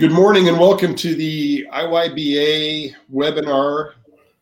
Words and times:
Good 0.00 0.12
morning 0.12 0.48
and 0.48 0.58
welcome 0.58 0.94
to 0.94 1.14
the 1.14 1.66
IYBA 1.70 2.94
webinar. 3.12 3.92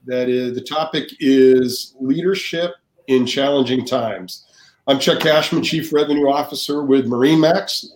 That 0.07 0.29
is, 0.29 0.55
the 0.55 0.61
topic 0.61 1.09
is 1.19 1.97
leadership 1.99 2.75
in 3.09 3.27
challenging 3.27 3.85
times. 3.85 4.47
I'm 4.87 5.01
Chuck 5.01 5.19
Cashman, 5.19 5.65
Chief 5.65 5.93
Revenue 5.93 6.29
Officer 6.29 6.85
with 6.85 7.09
Marine 7.09 7.41
Max. 7.41 7.91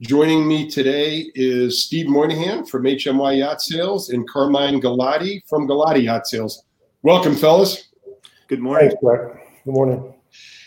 Joining 0.00 0.48
me 0.48 0.68
today 0.68 1.30
is 1.36 1.84
Steve 1.84 2.08
Moynihan 2.08 2.66
from 2.66 2.82
HMY 2.82 3.38
Yacht 3.38 3.62
Sales 3.62 4.10
and 4.10 4.28
Carmine 4.28 4.80
Galati 4.80 5.42
from 5.48 5.68
Galati 5.68 6.02
Yacht 6.02 6.26
Sales. 6.26 6.64
Welcome, 7.02 7.36
fellas. 7.36 7.86
Good 8.48 8.58
morning. 8.58 8.88
Thanks, 8.88 9.00
Chuck. 9.00 9.38
Good 9.64 9.74
morning. 9.74 10.12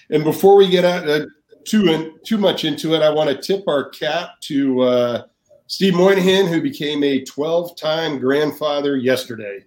And 0.10 0.24
before 0.24 0.56
we 0.56 0.70
get 0.70 0.86
uh, 0.86 1.26
too 1.66 1.90
in, 1.90 2.18
too 2.24 2.38
much 2.38 2.64
into 2.64 2.96
it, 2.96 3.02
I 3.02 3.10
want 3.10 3.30
to 3.30 3.36
tip 3.36 3.68
our 3.68 3.90
cap 3.90 4.40
to 4.44 4.82
uh, 4.84 5.24
Steve 5.70 5.94
Moynihan, 5.94 6.48
who 6.48 6.62
became 6.62 7.04
a 7.04 7.24
12-time 7.26 8.18
grandfather 8.18 8.98
yesterday. 8.98 9.64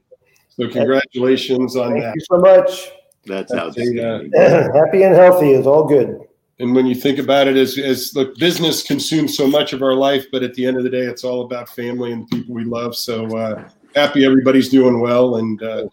So 0.48 0.68
congratulations 0.68 1.76
on 1.76 1.92
Thank 1.92 2.02
that. 2.02 2.14
you 2.16 2.20
so 2.28 2.38
much. 2.38 2.90
That's 3.24 3.52
That's 3.52 3.78
outstanding. 3.78 4.32
Happy 4.36 5.04
and 5.04 5.14
healthy 5.14 5.52
is 5.52 5.64
all 5.64 5.86
good. 5.86 6.18
And 6.58 6.74
when 6.74 6.86
you 6.86 6.96
think 6.96 7.20
about 7.20 7.46
it, 7.46 7.56
as 7.56 7.78
as 7.78 8.14
look, 8.16 8.36
business 8.36 8.82
consumes 8.82 9.36
so 9.36 9.46
much 9.46 9.72
of 9.72 9.80
our 9.80 9.94
life, 9.94 10.26
but 10.32 10.42
at 10.42 10.54
the 10.54 10.66
end 10.66 10.76
of 10.76 10.82
the 10.82 10.90
day, 10.90 11.02
it's 11.02 11.22
all 11.22 11.44
about 11.44 11.68
family 11.68 12.10
and 12.10 12.28
the 12.28 12.36
people 12.36 12.54
we 12.54 12.64
love. 12.64 12.96
So 12.96 13.26
uh, 13.36 13.68
happy 13.94 14.24
everybody's 14.24 14.68
doing 14.68 15.00
well, 15.00 15.36
and 15.36 15.62
uh, 15.62 15.86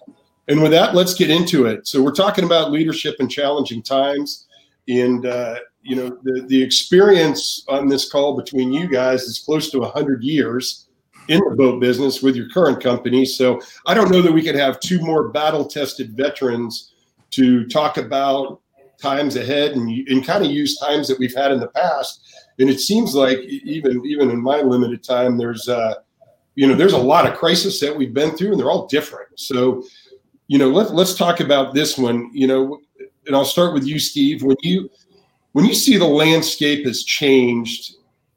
and 0.48 0.62
with 0.62 0.72
that, 0.72 0.95
let's 0.95 1.14
get 1.14 1.30
into 1.30 1.67
it. 1.67 1.88
So 1.88 2.02
we're 2.02 2.12
talking 2.12 2.45
about 2.45 2.72
leadership 2.72 3.16
in 3.20 3.30
challenging 3.30 3.84
times, 3.84 4.48
and 4.88 5.26
uh, 5.26 5.59
you 5.82 5.96
know 5.96 6.18
the 6.24 6.46
the 6.48 6.62
experience 6.62 7.64
on 7.68 7.88
this 7.88 8.10
call 8.10 8.36
between 8.36 8.72
you 8.72 8.88
guys 8.88 9.24
is 9.24 9.40
close 9.40 9.72
to 9.72 9.82
hundred 9.82 10.24
years 10.24 10.88
in 11.30 11.40
the 11.48 11.56
boat 11.56 11.80
business 11.80 12.22
with 12.22 12.36
your 12.36 12.50
current 12.50 12.82
company. 12.82 13.24
So 13.24 13.62
I 13.86 13.94
don't 13.94 14.12
know 14.12 14.22
that 14.22 14.31
we 14.31 14.44
could 14.44 14.56
have 14.56 14.80
two 14.80 15.00
more 15.00 15.30
battle 15.30 15.66
tested 15.66 16.18
veterans 16.18 16.92
to 17.31 17.68
talk 17.68 17.98
about 17.98 18.62
times 19.00 19.36
ahead 19.36 19.73
and, 19.73 19.90
and 20.08 20.26
kind 20.26 20.44
of 20.44 20.52
use 20.52 20.78
times 20.80 21.08
that 21.08 21.20
we've 21.20 21.36
had 21.36 21.52
in 21.52 21.59
the 21.59 21.68
past. 21.68 22.25
And 22.58 22.70
it 22.70 22.80
seems 22.80 23.16
like 23.16 23.38
even 23.40 24.06
even 24.06 24.30
in 24.30 24.42
my 24.42 24.62
limited 24.62 25.03
time, 25.03 25.38
there's 25.38 25.70
uh, 25.70 25.96
you 26.56 26.68
know 26.68 26.75
there's 26.75 26.94
a 26.94 26.98
lot 26.98 27.25
of 27.25 27.38
crisis 27.38 27.80
that 27.80 27.96
we've 27.96 28.14
been 28.14 28.36
through, 28.36 28.52
and 28.52 28.59
they're 28.59 28.72
all 28.72 28.88
different. 28.88 29.40
So 29.40 29.84
you 30.48 30.58
know 30.58 30.70
let, 30.70 30.94
let's 30.94 31.16
talk 31.16 31.40
about 31.40 31.73
this 31.73 31.98
one. 31.98 32.31
You 32.34 32.48
know, 32.48 32.80
and 33.28 33.36
I'll 33.36 33.46
start 33.46 33.73
with 33.73 33.86
you, 33.86 33.98
Steve. 33.98 34.44
When 34.44 34.58
you 34.62 34.90
when 35.53 35.66
you 35.66 35.73
see 35.73 35.97
the 35.97 36.05
landscape 36.05 36.86
has 36.86 37.03
changed, 37.03 37.95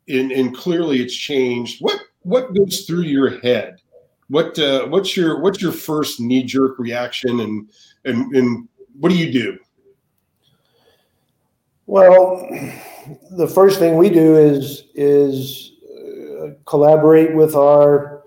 and, 0.08 0.32
and 0.32 0.56
clearly 0.56 1.00
it's 1.02 1.14
changed, 1.14 1.80
what 1.80 2.00
what 2.22 2.54
goes 2.54 2.82
through 2.82 3.02
your 3.02 3.40
head? 3.40 3.80
What 4.28 4.58
uh, 4.58 4.86
what's 4.86 5.16
your 5.16 5.40
what's 5.40 5.60
your 5.60 5.72
first 5.72 6.20
knee 6.20 6.42
jerk 6.42 6.78
reaction, 6.78 7.40
and 7.40 7.68
and 8.04 8.34
and 8.34 8.68
what 8.98 9.10
do 9.10 9.16
you 9.16 9.32
do? 9.32 9.58
Well, 11.86 12.48
the 13.32 13.48
first 13.48 13.78
thing 13.78 13.96
we 13.96 14.08
do 14.08 14.36
is 14.36 14.84
is 14.94 15.72
uh, 15.84 16.54
collaborate 16.64 17.34
with 17.34 17.54
our 17.54 18.22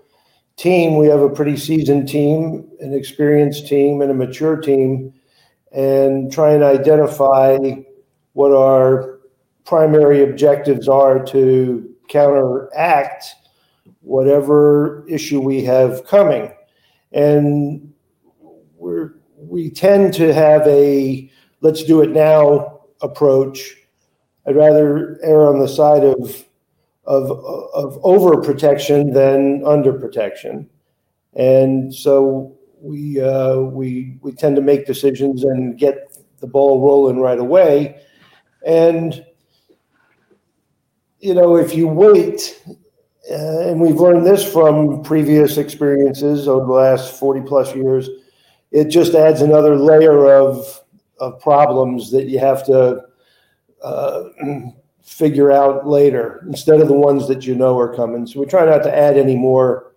team. 0.56 0.96
We 0.96 1.08
have 1.08 1.20
a 1.20 1.30
pretty 1.30 1.56
seasoned 1.56 2.08
team, 2.08 2.70
an 2.80 2.94
experienced 2.94 3.66
team, 3.66 4.00
and 4.00 4.10
a 4.10 4.14
mature 4.14 4.56
team, 4.56 5.12
and 5.72 6.30
try 6.30 6.52
and 6.52 6.62
identify 6.62 7.58
what 8.36 8.52
our 8.52 9.18
primary 9.64 10.22
objectives 10.22 10.88
are 10.88 11.24
to 11.24 11.90
counteract 12.10 13.34
whatever 14.02 15.06
issue 15.08 15.40
we 15.40 15.64
have 15.64 16.04
coming. 16.04 16.52
And 17.12 17.94
we 19.38 19.70
tend 19.70 20.12
to 20.14 20.34
have 20.34 20.66
a 20.66 21.30
let's 21.62 21.82
do 21.82 22.02
it 22.02 22.10
now 22.10 22.80
approach. 23.00 23.74
I'd 24.46 24.54
rather 24.54 25.18
err 25.22 25.46
on 25.46 25.58
the 25.58 25.66
side 25.66 26.04
of 26.04 26.44
of 27.06 27.30
of 27.30 28.02
overprotection 28.02 29.14
than 29.14 29.62
underprotection, 29.62 30.66
and 31.32 31.94
so 31.94 32.54
we 32.82 33.18
uh, 33.18 33.60
we 33.60 34.18
we 34.20 34.32
tend 34.32 34.56
to 34.56 34.62
make 34.62 34.84
decisions 34.84 35.42
and 35.42 35.78
get 35.78 36.18
the 36.40 36.46
ball 36.46 36.82
rolling 36.82 37.18
right 37.18 37.38
away. 37.38 38.02
And 38.66 39.24
you 41.20 41.34
know, 41.34 41.56
if 41.56 41.74
you 41.74 41.88
wait, 41.88 42.62
uh, 43.30 43.60
and 43.60 43.80
we've 43.80 44.00
learned 44.00 44.26
this 44.26 44.44
from 44.52 45.02
previous 45.02 45.56
experiences 45.56 46.48
over 46.48 46.66
the 46.66 46.72
last 46.72 47.18
forty 47.18 47.40
plus 47.40 47.74
years, 47.74 48.10
it 48.72 48.88
just 48.88 49.14
adds 49.14 49.40
another 49.40 49.76
layer 49.76 50.30
of 50.32 50.82
of 51.18 51.40
problems 51.40 52.10
that 52.10 52.24
you 52.24 52.38
have 52.38 52.66
to 52.66 53.02
uh, 53.82 54.24
figure 55.02 55.52
out 55.52 55.86
later 55.86 56.44
instead 56.48 56.80
of 56.80 56.88
the 56.88 56.94
ones 56.94 57.28
that 57.28 57.46
you 57.46 57.54
know 57.54 57.78
are 57.78 57.94
coming. 57.94 58.26
So 58.26 58.40
we 58.40 58.46
try 58.46 58.64
not 58.64 58.82
to 58.82 58.94
add 58.94 59.16
any 59.16 59.36
more 59.36 59.94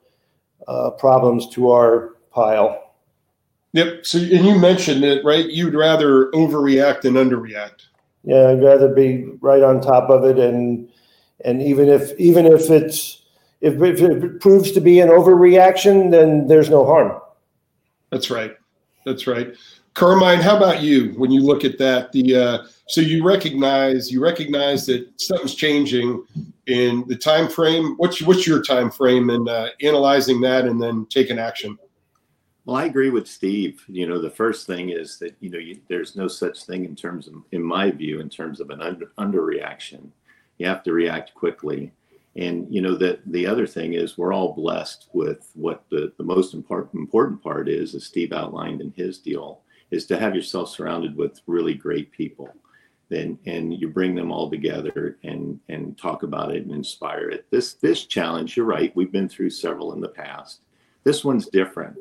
uh, 0.68 0.92
problems 0.92 1.50
to 1.50 1.72
our 1.72 2.16
pile. 2.32 2.94
Yep. 3.74 4.06
So, 4.06 4.20
and 4.20 4.46
you 4.46 4.58
mentioned 4.58 5.04
it, 5.04 5.26
right? 5.26 5.46
You'd 5.48 5.74
rather 5.74 6.32
overreact 6.32 7.02
than 7.02 7.16
underreact. 7.16 7.89
Yeah, 8.24 8.50
I'd 8.50 8.64
rather 8.64 8.94
be 8.94 9.26
right 9.42 9.64
on 9.64 9.82
top 9.82 10.10
of 10.10 10.26
it, 10.26 10.38
and 10.38 10.90
and 11.46 11.62
even 11.62 11.88
if 11.88 12.18
even 12.20 12.46
if 12.46 12.70
it's 12.70 13.22
if, 13.62 13.82
if 13.82 14.02
it 14.02 14.42
proves 14.42 14.72
to 14.72 14.82
be 14.82 15.00
an 15.00 15.10
overreaction, 15.10 16.12
then 16.12 16.48
there's 16.48 16.70
no 16.70 16.86
harm. 16.86 17.20
That's 18.12 18.30
right. 18.30 18.56
That's 19.06 19.28
right. 19.28 19.54
Carmine, 19.94 20.40
how 20.40 20.56
about 20.56 20.82
you? 20.82 21.14
When 21.18 21.32
you 21.32 21.42
look 21.42 21.66
at 21.66 21.78
that, 21.80 22.12
the 22.12 22.36
uh, 22.36 22.58
so 22.88 23.02
you 23.02 23.26
recognize 23.26 24.12
you 24.12 24.22
recognize 24.22 24.86
that 24.86 25.08
something's 25.18 25.56
changing 25.56 26.24
in 26.68 27.04
the 27.08 27.16
time 27.16 27.48
frame. 27.48 27.96
What's 27.98 28.22
what's 28.22 28.48
your 28.48 28.62
time 28.62 28.92
frame 28.92 29.30
in 29.30 29.48
uh, 29.48 29.70
analyzing 29.82 30.42
that 30.42 30.66
and 30.66 30.82
then 30.82 31.06
taking 31.10 31.40
action? 31.40 31.78
Well, 32.70 32.78
I 32.78 32.86
agree 32.86 33.10
with 33.10 33.28
Steve. 33.28 33.84
You 33.88 34.06
know, 34.06 34.22
the 34.22 34.30
first 34.30 34.68
thing 34.68 34.92
is 34.92 35.18
that 35.18 35.36
you 35.40 35.50
know 35.50 35.58
you, 35.58 35.82
there's 35.88 36.16
no 36.16 36.28
such 36.28 36.66
thing 36.66 36.86
in 36.86 36.96
terms 36.96 37.28
of, 37.28 37.34
in 37.52 37.64
my 37.64 37.90
view, 37.90 38.20
in 38.20 38.30
terms 38.30 38.60
of 38.60 38.70
an 38.70 38.80
under 38.80 39.08
underreaction. 39.18 40.12
You 40.60 40.68
have 40.68 40.84
to 40.84 40.94
react 40.94 41.34
quickly, 41.34 41.92
and 42.36 42.68
you 42.70 42.80
know 42.80 42.94
that 42.98 43.22
the 43.26 43.48
other 43.48 43.66
thing 43.66 43.96
is 43.96 44.20
we're 44.20 44.34
all 44.34 44.54
blessed 44.54 45.10
with 45.14 45.50
what 45.56 45.84
the 45.90 46.14
the 46.20 46.24
most 46.24 46.54
important 46.54 46.94
important 46.94 47.42
part 47.42 47.68
is, 47.68 47.96
as 47.96 48.06
Steve 48.06 48.34
outlined 48.34 48.82
in 48.82 48.94
his 48.96 49.18
deal, 49.18 49.62
is 49.90 50.06
to 50.06 50.20
have 50.20 50.36
yourself 50.36 50.70
surrounded 50.70 51.16
with 51.16 51.42
really 51.48 51.74
great 51.74 52.12
people. 52.12 52.54
Then 53.10 53.40
and 53.48 53.74
you 53.74 53.88
bring 53.88 54.14
them 54.14 54.32
all 54.32 54.48
together 54.48 55.18
and 55.24 55.60
and 55.70 55.98
talk 55.98 56.22
about 56.22 56.54
it 56.54 56.62
and 56.62 56.72
inspire 56.72 57.32
it. 57.32 57.48
This 57.50 57.74
this 57.74 58.06
challenge, 58.06 58.56
you're 58.56 58.68
right. 58.68 58.96
We've 58.96 59.12
been 59.12 59.28
through 59.28 59.50
several 59.50 59.94
in 59.94 60.02
the 60.02 60.10
past. 60.10 60.62
This 61.04 61.26
one's 61.26 61.48
different. 61.48 61.98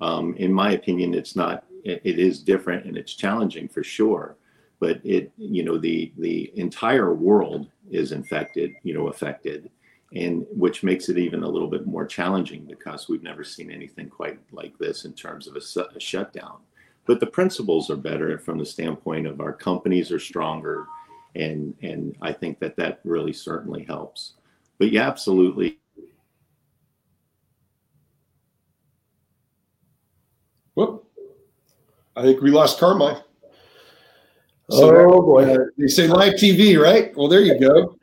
Um, 0.00 0.34
in 0.36 0.52
my 0.52 0.72
opinion, 0.72 1.14
it's 1.14 1.36
not. 1.36 1.64
It, 1.84 2.18
is 2.18 2.40
different 2.40 2.84
and 2.84 2.98
it's 2.98 3.14
challenging 3.14 3.68
for 3.68 3.82
sure. 3.82 4.36
But 4.80 5.00
it, 5.04 5.32
you 5.38 5.62
know, 5.62 5.78
the 5.78 6.12
the 6.18 6.52
entire 6.56 7.14
world 7.14 7.68
is 7.90 8.12
infected. 8.12 8.74
You 8.82 8.94
know, 8.94 9.08
affected, 9.08 9.70
and 10.14 10.46
which 10.50 10.82
makes 10.82 11.08
it 11.08 11.18
even 11.18 11.42
a 11.42 11.48
little 11.48 11.68
bit 11.68 11.86
more 11.86 12.06
challenging 12.06 12.64
because 12.64 13.08
we've 13.08 13.22
never 13.22 13.42
seen 13.42 13.70
anything 13.70 14.08
quite 14.08 14.38
like 14.52 14.76
this 14.78 15.04
in 15.04 15.14
terms 15.14 15.48
of 15.48 15.56
a, 15.56 15.96
a 15.96 16.00
shutdown. 16.00 16.58
But 17.06 17.20
the 17.20 17.26
principles 17.26 17.90
are 17.90 17.96
better 17.96 18.38
from 18.38 18.58
the 18.58 18.66
standpoint 18.66 19.26
of 19.26 19.40
our 19.40 19.52
companies 19.52 20.12
are 20.12 20.20
stronger, 20.20 20.86
and 21.34 21.74
and 21.82 22.16
I 22.22 22.32
think 22.32 22.60
that 22.60 22.76
that 22.76 23.00
really 23.02 23.32
certainly 23.32 23.84
helps. 23.84 24.34
But 24.78 24.92
yeah, 24.92 25.08
absolutely. 25.08 25.78
Whoop. 30.78 31.04
I 32.14 32.22
think 32.22 32.40
we 32.40 32.52
lost 32.52 32.78
Carmine. 32.78 33.20
oh 34.70 35.22
boy! 35.22 35.52
uh, 35.52 35.58
they 35.76 35.88
say 35.88 36.06
live 36.06 36.34
TV, 36.34 36.80
right? 36.80 37.16
Well, 37.16 37.26
there 37.26 37.40
you 37.40 37.58
go. 37.58 37.96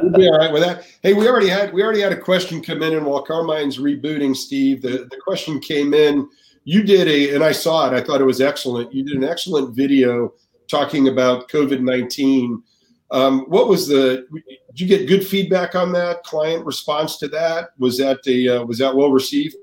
We'll 0.00 0.12
be 0.12 0.26
all 0.28 0.38
right 0.38 0.50
with 0.50 0.62
that. 0.62 0.86
Hey, 1.02 1.12
we 1.12 1.28
already 1.28 1.48
had 1.48 1.70
we 1.74 1.82
already 1.82 2.00
had 2.00 2.12
a 2.12 2.18
question 2.18 2.62
come 2.62 2.82
in, 2.82 2.94
and 2.94 3.04
while 3.04 3.22
Carmine's 3.22 3.76
rebooting, 3.76 4.34
Steve, 4.34 4.80
the, 4.80 5.06
the 5.10 5.18
question 5.22 5.60
came 5.60 5.92
in. 5.92 6.26
You 6.64 6.82
did 6.82 7.08
a, 7.08 7.34
and 7.34 7.44
I 7.44 7.52
saw 7.52 7.88
it. 7.88 7.92
I 7.92 8.02
thought 8.02 8.22
it 8.22 8.24
was 8.24 8.40
excellent. 8.40 8.94
You 8.94 9.04
did 9.04 9.18
an 9.18 9.24
excellent 9.24 9.76
video 9.76 10.32
talking 10.66 11.08
about 11.08 11.50
COVID 11.50 11.80
nineteen. 11.80 12.62
Um, 13.10 13.40
what 13.48 13.68
was 13.68 13.86
the? 13.86 14.26
Did 14.68 14.80
you 14.80 14.86
get 14.86 15.08
good 15.08 15.26
feedback 15.26 15.74
on 15.74 15.92
that? 15.92 16.24
Client 16.24 16.64
response 16.64 17.18
to 17.18 17.28
that 17.28 17.72
was 17.78 17.98
that 17.98 18.20
a 18.26 18.48
uh, 18.48 18.64
was 18.64 18.78
that 18.78 18.96
well 18.96 19.10
received? 19.10 19.56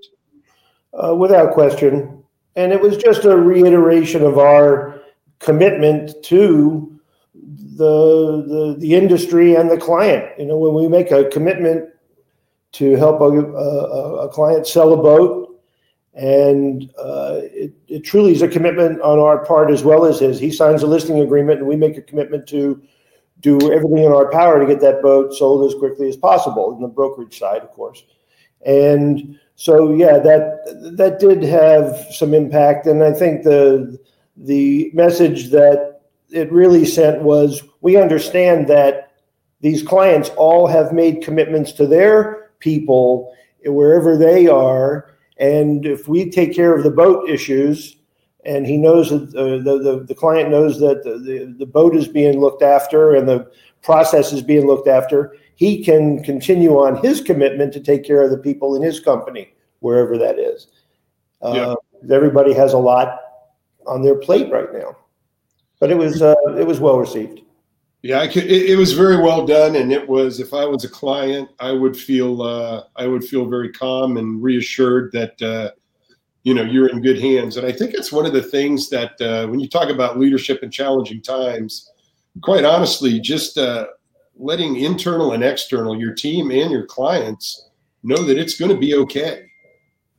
Uh, 0.94 1.16
without 1.16 1.54
question. 1.54 2.22
And 2.56 2.72
it 2.72 2.82
was 2.82 2.98
just 2.98 3.26
a 3.26 3.38
reiteration 3.38 4.24
of 4.24 4.38
our 4.38 5.02
commitment 5.40 6.12
to 6.24 7.00
the, 7.34 8.44
the 8.48 8.76
the 8.78 8.94
industry 8.96 9.56
and 9.56 9.72
the 9.72 9.78
client. 9.78 10.38
You 10.38 10.46
know, 10.46 10.58
when 10.58 10.74
we 10.74 10.88
make 10.88 11.12
a 11.12 11.26
commitment 11.30 11.90
to 12.74 12.96
help 12.96 13.22
a, 13.22 13.26
a, 13.26 14.28
a 14.28 14.30
client 14.30 14.68
sell 14.68 14.94
a 14.94 14.98
boat. 14.98 15.48
And 16.14 16.92
uh, 16.98 17.40
it, 17.44 17.74
it 17.88 18.02
truly 18.02 18.34
is 18.34 18.42
a 18.42 18.48
commitment 18.48 19.00
on 19.02 19.20
our 19.20 19.46
part 19.46 19.72
as 19.72 19.84
well 19.84 20.04
as 20.04 20.20
his. 20.20 20.40
He 20.40 20.52
signs 20.52 20.84
a 20.84 20.88
listing 20.88 21.20
agreement, 21.20 21.60
and 21.60 21.68
we 21.68 21.78
make 21.78 21.98
a 21.98 22.02
commitment 22.02 22.48
to 22.48 22.82
do 23.40 23.56
everything 23.72 24.04
in 24.04 24.12
our 24.12 24.30
power 24.30 24.60
to 24.60 24.66
get 24.66 24.82
that 24.82 25.02
boat 25.02 25.34
sold 25.34 25.66
as 25.72 25.80
quickly 25.80 26.10
as 26.10 26.18
possible 26.18 26.76
in 26.76 26.82
the 26.82 26.88
brokerage 26.88 27.40
side, 27.40 27.62
of 27.62 27.72
course. 27.72 28.04
And 28.66 29.40
so, 29.62 29.94
yeah, 29.94 30.18
that 30.18 30.96
that 30.98 31.20
did 31.20 31.44
have 31.44 32.08
some 32.10 32.34
impact, 32.34 32.88
and 32.88 33.04
I 33.04 33.14
think 33.14 33.44
the 33.44 34.00
the 34.36 34.90
message 34.96 35.52
that 35.52 36.02
it 36.32 36.52
really 36.52 36.84
sent 36.84 37.22
was 37.22 37.62
we 37.82 37.96
understand 37.96 38.68
that 38.70 39.12
these 39.60 39.84
clients 39.84 40.30
all 40.30 40.66
have 40.66 40.94
made 40.94 41.22
commitments 41.22 41.74
to 41.74 41.86
their 41.86 42.50
people 42.58 43.32
wherever 43.64 44.18
they 44.18 44.48
are. 44.48 45.14
And 45.38 45.86
if 45.86 46.08
we 46.08 46.32
take 46.32 46.56
care 46.56 46.76
of 46.76 46.84
the 46.84 46.90
boat 46.90 47.30
issues, 47.30 47.98
and 48.44 48.66
he 48.66 48.78
knows 48.78 49.12
that 49.12 49.30
uh, 49.36 49.62
the, 49.62 49.78
the, 49.78 50.06
the 50.08 50.16
client 50.16 50.50
knows 50.50 50.80
that 50.80 51.04
the, 51.04 51.20
the, 51.20 51.54
the 51.60 51.68
boat 51.68 51.96
is 51.96 52.08
being 52.08 52.40
looked 52.40 52.64
after 52.64 53.14
and 53.14 53.30
the 53.30 53.52
process 53.84 54.34
is 54.34 54.42
being 54.42 54.66
looked 54.66 54.88
after, 54.88 55.36
he 55.62 55.84
can 55.84 56.24
continue 56.24 56.72
on 56.80 56.96
his 57.04 57.22
commitment 57.22 57.72
to 57.72 57.80
take 57.80 58.04
care 58.04 58.24
of 58.24 58.32
the 58.32 58.38
people 58.38 58.76
in 58.76 58.82
his 58.82 59.00
company, 59.00 59.54
wherever 59.80 60.18
that 60.18 60.40
is. 60.40 60.66
Uh, 61.40 61.76
Everybody 62.10 62.52
has 62.52 62.74
a 62.74 62.80
lot 62.80 63.20
on 63.86 64.02
their 64.02 64.16
plate 64.16 64.52
right 64.52 64.74
now, 64.74 64.98
but 65.80 65.92
it 65.92 65.98
was 66.00 66.24
uh, 66.24 66.34
it 66.58 66.66
was 66.66 66.80
well 66.80 66.98
received. 66.98 67.42
Yeah, 68.02 68.26
could, 68.26 68.46
it, 68.46 68.72
it, 68.72 68.76
was 68.76 68.94
very 68.94 69.18
well 69.18 69.46
done, 69.46 69.76
and 69.76 69.94
it 69.94 70.10
was. 70.10 70.40
If 70.40 70.52
I 70.52 70.66
was 70.66 70.84
a 70.84 70.90
client, 70.90 71.48
I 71.60 71.72
would 71.74 71.96
feel 71.96 72.42
uh, 72.42 72.86
I 72.96 73.06
would 73.06 73.24
feel 73.24 73.46
very 73.46 73.72
calm 73.72 74.18
and 74.18 74.42
reassured 74.42 75.12
that 75.12 75.40
uh, 75.44 75.70
you 76.42 76.56
know 76.56 76.64
you're 76.64 76.90
in 76.90 77.04
good 77.04 77.22
hands. 77.22 77.58
And 77.58 77.68
I 77.68 77.72
think 77.72 77.94
it's 77.94 78.12
one 78.12 78.26
of 78.26 78.34
the 78.34 78.42
things 78.42 78.90
that 78.90 79.22
uh, 79.22 79.46
when 79.46 79.60
you 79.60 79.70
talk 79.70 79.92
about 79.92 80.18
leadership 80.18 80.64
in 80.64 80.72
challenging 80.72 81.22
times, 81.22 81.92
quite 82.42 82.66
honestly, 82.66 83.20
just 83.20 83.60
uh, 83.60 83.86
letting 84.42 84.78
internal 84.78 85.34
and 85.34 85.44
external, 85.44 86.00
your 86.00 86.14
team 86.14 86.52
and 86.52 86.72
your 86.72 86.86
clients, 86.86 87.70
know 88.04 88.24
that 88.24 88.38
it's 88.38 88.58
going 88.58 88.72
to 88.72 88.78
be 88.78 88.96
okay. 88.96 89.46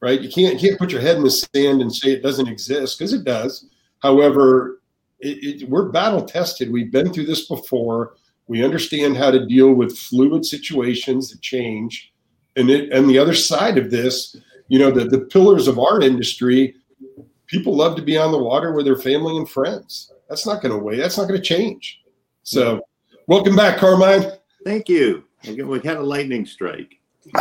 Right? 0.01 0.21
You 0.21 0.31
can't 0.31 0.59
can't 0.59 0.79
put 0.79 0.91
your 0.91 1.01
head 1.01 1.17
in 1.17 1.25
the 1.25 1.31
sand 1.31 1.81
and 1.81 1.95
say 1.95 2.11
it 2.11 2.23
doesn't 2.23 2.49
exist 2.49 2.99
because 2.99 3.13
it 3.13 3.25
does. 3.25 3.67
However, 4.01 4.81
it, 5.21 5.63
it, 5.63 5.69
we're 5.69 5.91
battle 5.91 6.25
tested. 6.25 6.73
We've 6.73 6.91
been 6.91 7.13
through 7.13 7.27
this 7.27 7.47
before. 7.47 8.15
We 8.49 8.65
understand 8.65 9.17
how 9.17 9.31
to 9.31 9.47
deal 9.47 9.73
with 9.73 9.97
fluid 9.97 10.45
situations 10.45 11.31
that 11.31 11.41
change. 11.41 12.13
And 12.57 12.69
it, 12.69 12.93
and 12.93 13.09
the 13.09 13.19
other 13.19 13.35
side 13.35 13.79
of 13.79 13.91
this, 13.91 14.37
you 14.69 14.79
know, 14.79 14.91
the, 14.91 15.05
the 15.05 15.21
pillars 15.21 15.69
of 15.69 15.79
our 15.79 16.01
industry, 16.01 16.75
people 17.47 17.77
love 17.77 17.95
to 17.97 18.03
be 18.03 18.19
on 18.19 18.33
the 18.33 18.43
water 18.43 18.73
with 18.73 18.85
their 18.85 18.99
family 18.99 19.37
and 19.37 19.49
friends. 19.49 20.13
That's 20.29 20.47
not 20.47 20.63
going 20.63 20.73
to 20.73 20.79
wait. 20.79 20.97
That's 20.97 21.17
not 21.17 21.29
going 21.29 21.41
to 21.41 21.47
change. 21.47 22.03
So, 22.43 22.83
welcome 23.33 23.57
back, 23.57 23.79
Carmine. 23.79 24.31
Thank 24.63 24.91
you. 24.91 25.25
We 25.47 25.81
had 25.81 25.97
a 25.97 26.03
lightning 26.03 26.45
strike. 26.45 26.99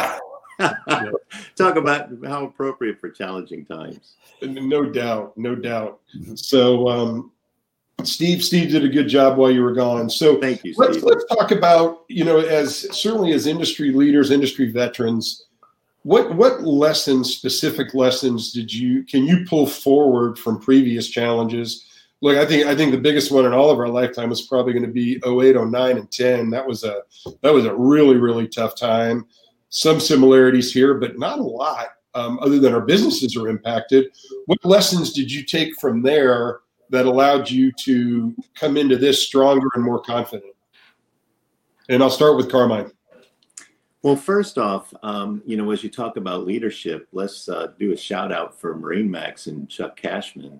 Talk 1.56 1.76
about 1.76 2.10
how 2.26 2.46
appropriate 2.46 3.00
for 3.00 3.10
challenging 3.10 3.66
times. 3.66 4.14
No 4.42 4.86
doubt, 4.86 5.38
no 5.38 5.54
doubt. 5.54 6.00
So, 6.36 6.88
um, 6.88 7.32
Steve, 8.04 8.42
Steve 8.42 8.72
did 8.72 8.86
a 8.86 8.90
good 8.90 9.10
job 9.10 9.38
while 9.38 9.52
you 9.52 9.62
were 9.62 9.74
gone. 9.74 10.10
So 10.10 10.40
thank 10.40 10.64
you. 10.64 10.74
Steve. 10.74 10.88
Let's 10.88 11.04
let's 11.04 11.26
talk 11.26 11.52
about 11.52 12.06
you 12.08 12.24
know 12.24 12.40
as 12.40 12.88
certainly 12.98 13.34
as 13.34 13.46
industry 13.46 13.92
leaders, 13.92 14.32
industry 14.32 14.72
veterans. 14.72 15.46
What 16.04 16.36
what 16.36 16.64
lessons, 16.64 17.36
specific 17.36 17.94
lessons, 17.94 18.54
did 18.54 18.74
you 18.74 19.04
can 19.04 19.26
you 19.26 19.46
pull 19.46 19.68
forward 19.68 20.40
from 20.40 20.60
previous 20.60 21.10
challenges? 21.10 21.86
Look, 22.21 22.38
I 22.38 22.45
think 22.45 22.68
I 22.68 22.75
think 22.75 22.91
the 22.91 23.00
biggest 23.00 23.31
one 23.31 23.45
in 23.45 23.53
all 23.53 23.71
of 23.71 23.79
our 23.79 23.88
lifetime 23.88 24.31
is 24.31 24.44
probably 24.44 24.73
going 24.73 24.85
to 24.85 24.91
be 24.91 25.19
08, 25.25 25.56
09, 25.56 25.97
and 25.97 26.12
10. 26.12 26.50
That 26.51 26.65
was 26.65 26.83
a 26.83 27.01
that 27.41 27.53
was 27.53 27.65
a 27.65 27.75
really 27.75 28.18
really 28.18 28.47
tough 28.47 28.75
time. 28.75 29.25
Some 29.69 30.00
similarities 30.00 30.71
here, 30.71 30.95
but 30.95 31.18
not 31.18 31.39
a 31.39 31.44
lot. 31.44 31.88
Um, 32.13 32.39
other 32.39 32.59
than 32.59 32.73
our 32.73 32.81
businesses 32.81 33.38
are 33.38 33.47
impacted. 33.47 34.12
What 34.45 34.63
lessons 34.65 35.13
did 35.13 35.31
you 35.31 35.45
take 35.45 35.79
from 35.79 36.01
there? 36.01 36.59
that 36.91 37.06
allowed 37.06 37.50
you 37.50 37.71
to 37.71 38.35
come 38.53 38.77
into 38.77 38.97
this 38.97 39.25
stronger 39.25 39.68
and 39.73 39.83
more 39.83 40.00
confident? 40.00 40.53
And 41.89 42.03
I'll 42.03 42.09
start 42.09 42.38
with 42.38 42.51
Carmine. 42.51 42.91
Well, 44.03 44.15
first 44.15 44.57
off, 44.57 44.94
um, 45.01 45.41
you 45.45 45.57
know, 45.57 45.71
as 45.71 45.83
you 45.83 45.89
talk 45.89 46.18
about 46.18 46.45
leadership, 46.45 47.07
let's 47.12 47.47
uh, 47.47 47.68
do 47.79 47.94
a 47.94 47.97
shout 47.97 48.31
out 48.31 48.59
for 48.59 48.75
Marine 48.75 49.09
Max 49.09 49.47
and 49.47 49.69
Chuck 49.69 49.95
Cashman. 49.95 50.59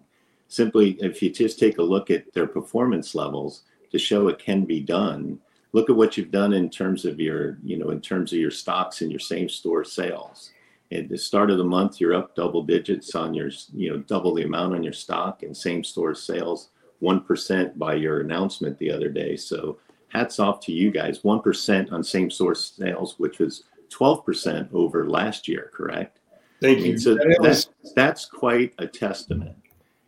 Simply, 0.51 0.98
if 1.00 1.21
you 1.21 1.30
just 1.30 1.57
take 1.57 1.77
a 1.77 1.81
look 1.81 2.12
at 2.12 2.33
their 2.33 2.45
performance 2.45 3.15
levels 3.15 3.63
to 3.89 3.98
show 3.98 4.27
it 4.27 4.38
can 4.38 4.65
be 4.65 4.81
done, 4.81 5.39
look 5.71 5.89
at 5.89 5.95
what 5.95 6.18
you've 6.18 6.30
done 6.30 6.51
in 6.51 6.69
terms 6.69 7.06
of 7.06 7.21
your, 7.21 7.57
you 7.63 7.77
know, 7.77 7.92
in 7.92 8.01
terms 8.01 8.33
of 8.33 8.39
your 8.39 8.51
stocks 8.51 9.00
and 9.00 9.09
your 9.09 9.19
same 9.21 9.48
store 9.48 9.86
sales. 9.86 10.51
At 10.92 11.07
the 11.07 11.18
start 11.18 11.51
of 11.51 11.57
the 11.57 11.63
month 11.63 12.01
you're 12.01 12.13
up 12.13 12.36
double 12.36 12.63
digits 12.63 13.15
on 13.15 13.33
your 13.33 13.50
you 13.74 13.92
know 13.92 14.00
double 14.00 14.33
the 14.33 14.44
amount 14.44 14.75
on 14.75 14.83
your 14.83 14.92
stock 14.92 15.42
and 15.44 15.56
same 15.56 15.86
store 15.86 16.13
sales 16.13 16.71
1% 17.01 17.77
by 17.77 17.94
your 17.94 18.19
announcement 18.19 18.77
the 18.77 18.92
other 18.92 19.07
day. 19.07 19.38
So 19.38 19.77
hats 20.09 20.38
off 20.38 20.59
to 20.65 20.74
you 20.74 20.92
guys. 20.92 21.19
1% 21.19 21.94
on 21.94 22.04
same 22.04 22.30
store 22.30 22.56
sales 22.56 23.18
which 23.18 23.39
was 23.39 23.63
12% 23.89 24.68
over 24.74 25.07
last 25.07 25.47
year 25.47 25.71
correct? 25.74 26.19
Thank 26.59 26.80
you. 26.80 26.97
so 26.97 27.18
that's, 27.42 27.69
that's 27.95 28.25
quite 28.25 28.74
a 28.77 28.86
testament 28.86 29.56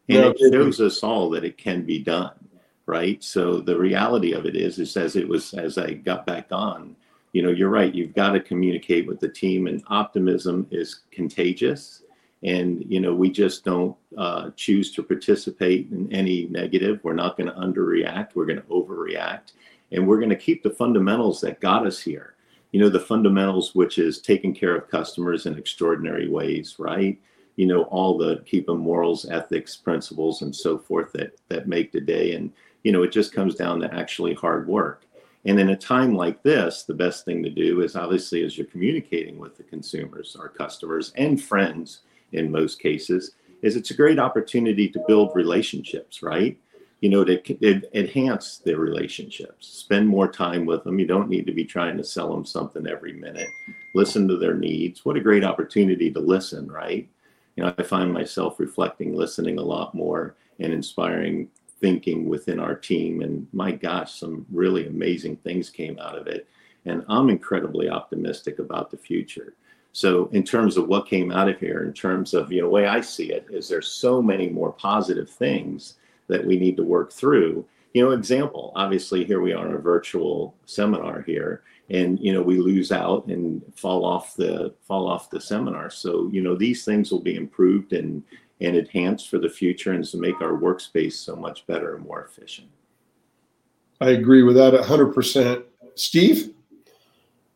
and 0.10 0.20
no, 0.20 0.34
it 0.38 0.54
shows 0.54 0.82
us 0.82 1.04
all 1.04 1.30
that 1.30 1.44
it 1.44 1.58
can 1.58 1.84
be 1.84 2.00
done 2.00 2.34
right 2.86 3.24
so 3.24 3.60
the 3.60 3.78
reality 3.78 4.34
of 4.34 4.46
it 4.46 4.56
is 4.56 4.80
is 4.80 4.98
as 4.98 5.16
it 5.16 5.28
was 5.28 5.54
as 5.54 5.78
i 5.78 5.94
got 5.94 6.26
back 6.26 6.48
on 6.52 6.96
you 7.34 7.42
know, 7.42 7.50
you're 7.50 7.70
right. 7.70 7.94
You've 7.94 8.14
got 8.14 8.32
to 8.32 8.40
communicate 8.40 9.08
with 9.08 9.20
the 9.20 9.28
team, 9.28 9.66
and 9.66 9.84
optimism 9.88 10.68
is 10.70 11.02
contagious. 11.12 12.04
And 12.44 12.86
you 12.88 13.00
know, 13.00 13.14
we 13.14 13.32
just 13.32 13.66
don't 13.66 13.98
uh, 14.18 14.52
choose 14.56 14.92
to 14.94 15.04
participate 15.04 15.90
in 15.92 16.14
any 16.14 16.48
negative. 16.48 17.00
We're 17.04 17.14
not 17.14 17.36
going 17.36 17.50
to 17.50 17.60
underreact. 17.60 18.36
We're 18.36 18.46
going 18.46 18.62
to 18.62 18.68
overreact, 18.68 19.54
and 19.92 20.08
we're 20.08 20.20
going 20.20 20.30
to 20.30 20.36
keep 20.36 20.62
the 20.62 20.70
fundamentals 20.70 21.42
that 21.42 21.60
got 21.60 21.88
us 21.88 22.00
here. 22.00 22.36
You 22.72 22.80
know, 22.80 22.90
the 22.90 23.00
fundamentals, 23.00 23.74
which 23.74 23.98
is 23.98 24.22
taking 24.22 24.54
care 24.54 24.76
of 24.76 24.90
customers 24.90 25.48
in 25.48 25.58
extraordinary 25.58 26.28
ways, 26.28 26.76
right? 26.78 27.20
You 27.56 27.68
know, 27.68 27.84
all 27.84 28.18
the 28.18 28.44
keep 28.46 28.68
them 28.68 28.80
morals, 28.80 29.26
ethics, 29.30 29.76
principles, 29.76 30.42
and 30.42 30.56
so 30.56 30.78
forth 30.78 31.12
that 31.14 31.38
that 31.50 31.68
make 31.68 31.92
the 31.92 32.02
day. 32.02 32.34
And 32.34 32.52
you 32.84 32.92
know, 32.92 33.04
it 33.04 33.12
just 33.12 33.34
comes 33.34 33.56
down 33.56 33.80
to 33.80 33.94
actually 33.94 34.34
hard 34.34 34.68
work 34.68 35.04
and 35.46 35.60
in 35.60 35.70
a 35.70 35.76
time 35.76 36.16
like 36.16 36.42
this, 36.42 36.84
the 36.84 36.94
best 36.94 37.26
thing 37.26 37.44
to 37.44 37.50
do 37.50 37.82
is 37.82 37.96
obviously 37.96 38.44
as 38.44 38.58
you're 38.58 38.68
communicating 38.68 39.38
with 39.38 39.58
the 39.58 39.64
consumers, 39.64 40.38
our 40.40 40.48
customers, 40.48 41.12
and 41.18 41.42
friends 41.42 42.02
in 42.32 42.52
most 42.52 42.80
cases, 42.80 43.32
is 43.62 43.76
it's 43.76 43.92
a 43.92 43.96
great 43.96 44.20
opportunity 44.20 44.88
to 44.90 45.04
build 45.08 45.36
relationships, 45.36 46.24
right? 46.24 46.58
You 47.02 47.10
know, 47.10 47.26
to, 47.26 47.42
to 47.42 47.82
enhance 47.98 48.60
their 48.60 48.78
relationships, 48.78 49.68
spend 49.68 50.08
more 50.08 50.32
time 50.32 50.66
with 50.66 50.86
them. 50.86 50.98
You 50.98 51.08
don't 51.08 51.30
need 51.30 51.46
to 51.48 51.54
be 51.54 51.66
trying 51.66 51.98
to 51.98 52.04
sell 52.04 52.34
them 52.34 52.46
something 52.46 52.88
every 52.88 53.12
minute. 53.12 53.50
Listen 53.94 54.28
to 54.30 54.38
their 54.38 54.56
needs. 54.56 55.04
What 55.04 55.18
a 55.18 55.22
great 55.22 55.44
opportunity 55.44 56.10
to 56.12 56.20
listen, 56.22 56.72
right? 56.72 57.10
You 57.56 57.64
know, 57.64 57.74
I 57.78 57.84
find 57.84 58.12
myself 58.12 58.60
reflecting, 58.60 59.16
listening 59.16 59.60
a 59.60 59.64
lot 59.64 59.94
more, 59.94 60.36
and 60.60 60.74
inspiring 60.74 61.50
thinking 61.80 62.30
within 62.30 62.60
our 62.60 62.76
team. 62.76 63.22
And 63.22 63.48
my 63.52 63.72
gosh, 63.72 64.16
some 64.16 64.46
really 64.52 64.88
amazing 64.88 65.38
things 65.38 65.70
came 65.70 66.00
out 66.00 66.18
of 66.18 66.28
it. 66.28 66.48
And 66.86 67.04
I'm 67.10 67.30
incredibly 67.30 67.90
optimistic 67.90 68.60
about 68.60 68.90
the 68.90 68.98
future. 68.98 69.54
So, 69.92 70.28
in 70.32 70.44
terms 70.44 70.76
of 70.76 70.88
what 70.88 71.08
came 71.08 71.32
out 71.32 71.50
of 71.50 71.60
here, 71.60 71.84
in 71.84 71.94
terms 71.94 72.34
of, 72.34 72.52
you 72.52 72.62
know, 72.62 72.68
the 72.68 72.74
way 72.74 72.88
I 72.88 73.00
see 73.02 73.32
it, 73.32 73.46
is 73.52 73.68
there's 73.68 73.88
so 73.88 74.22
many 74.22 74.50
more 74.50 74.72
positive 74.72 75.30
things 75.30 75.96
that 76.28 76.44
we 76.44 76.58
need 76.58 76.78
to 76.78 76.84
work 76.84 77.12
through. 77.12 77.64
You 77.94 78.04
know, 78.04 78.12
example, 78.12 78.72
obviously, 78.76 79.24
here 79.24 79.42
we 79.42 79.54
are 79.54 79.68
in 79.68 79.76
a 79.76 79.78
virtual 79.78 80.56
seminar 80.66 81.22
here, 81.22 81.62
and 81.90 82.20
you 82.20 82.34
know, 82.34 82.42
we 82.42 82.58
lose 82.58 82.92
out 82.92 83.28
and 83.28 83.62
fall 83.76 84.06
off 84.06 84.36
the 84.36 84.74
fall 84.88 85.08
off 85.08 85.30
the 85.30 85.42
seminar. 85.42 85.90
So, 85.90 86.30
you 86.32 86.42
know, 86.42 86.56
these 86.56 86.86
things 86.86 87.12
will 87.12 87.22
be 87.22 87.36
improved 87.36 87.94
and 87.94 88.24
and 88.62 88.76
enhanced 88.76 89.30
for 89.30 89.40
the 89.40 89.50
future 89.50 89.92
and 89.92 90.06
to 90.06 90.18
make 90.18 90.42
our 90.42 90.58
workspace 90.58 91.14
so 91.14 91.36
much 91.36 91.68
better 91.68 91.96
and 91.96 92.06
more 92.06 92.24
efficient. 92.24 92.70
I 94.00 94.12
agree 94.12 94.44
with 94.44 94.56
that 94.56 94.74
100%. 94.74 95.64
Steve? 95.96 96.54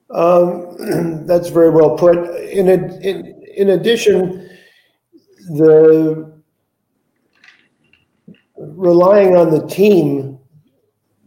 Um, 0.10 1.26
that's 1.26 1.50
very 1.50 1.70
well 1.70 1.98
put. 1.98 2.18
In, 2.18 2.70
a, 2.70 3.00
in, 3.00 3.44
in 3.56 3.70
addition, 3.70 4.50
the 5.50 6.34
relying 8.58 9.36
on 9.36 9.52
the 9.52 9.66
team 9.68 10.40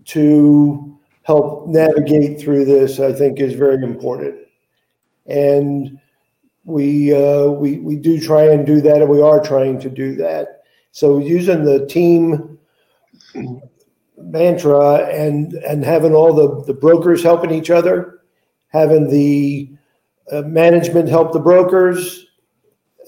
to 0.04 0.89
help 1.22 1.68
navigate 1.68 2.40
through 2.40 2.64
this, 2.64 3.00
I 3.00 3.12
think, 3.12 3.40
is 3.40 3.54
very 3.54 3.82
important. 3.82 4.36
and 5.26 5.98
we 6.64 7.14
uh, 7.14 7.46
we 7.46 7.78
we 7.78 7.96
do 7.96 8.20
try 8.20 8.44
and 8.44 8.66
do 8.66 8.80
that, 8.82 9.00
and 9.00 9.08
we 9.10 9.22
are 9.22 9.42
trying 9.42 9.80
to 9.80 9.90
do 9.90 10.14
that. 10.16 10.62
So 10.92 11.18
using 11.18 11.64
the 11.64 11.86
team 11.86 12.58
mantra 14.16 15.06
and 15.06 15.54
and 15.54 15.84
having 15.84 16.14
all 16.14 16.34
the 16.34 16.64
the 16.66 16.74
brokers 16.74 17.22
helping 17.22 17.50
each 17.50 17.70
other, 17.70 18.20
having 18.68 19.08
the 19.08 19.70
uh, 20.30 20.42
management 20.42 21.08
help 21.08 21.32
the 21.32 21.40
brokers. 21.40 22.26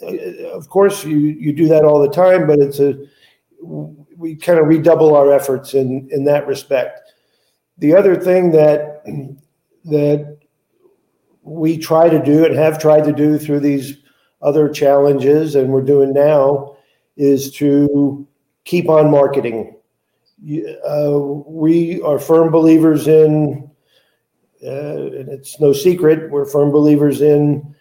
Uh, 0.03 0.17
of 0.53 0.69
course, 0.69 1.05
you 1.05 1.19
you 1.19 1.53
do 1.53 1.69
that 1.69 1.85
all 1.85 2.01
the 2.01 2.11
time, 2.11 2.47
but 2.47 2.59
it's 2.59 2.81
a 2.81 2.95
we 3.63 4.35
kind 4.35 4.59
of 4.59 4.67
redouble 4.67 5.15
our 5.15 5.33
efforts 5.33 5.75
in 5.75 6.09
in 6.11 6.25
that 6.25 6.47
respect. 6.47 7.02
The 7.79 7.95
other 7.95 8.17
thing 8.17 8.53
that 8.53 9.03
that 9.85 10.39
we 11.43 11.77
try 11.77 12.09
to 12.09 12.23
do 12.23 12.45
and 12.45 12.55
have 12.55 12.79
tried 12.79 13.05
to 13.05 13.13
do 13.13 13.39
through 13.39 13.61
these 13.61 13.99
other 14.41 14.69
challenges, 14.69 15.55
and 15.55 15.71
we're 15.71 15.83
doing 15.83 16.13
now, 16.13 16.77
is 17.17 17.53
to 17.53 18.27
keep 18.65 18.89
on 18.89 19.11
marketing. 19.11 19.77
Uh, 20.89 21.19
we 21.47 22.01
are 22.03 22.19
firm 22.19 22.51
believers 22.51 23.09
in, 23.09 23.69
uh, 24.65 25.07
and 25.07 25.29
it's 25.29 25.61
no 25.61 25.73
secret, 25.73 26.31
we're 26.31 26.47
firm 26.47 26.71
believers 26.71 27.21
in 27.21 27.75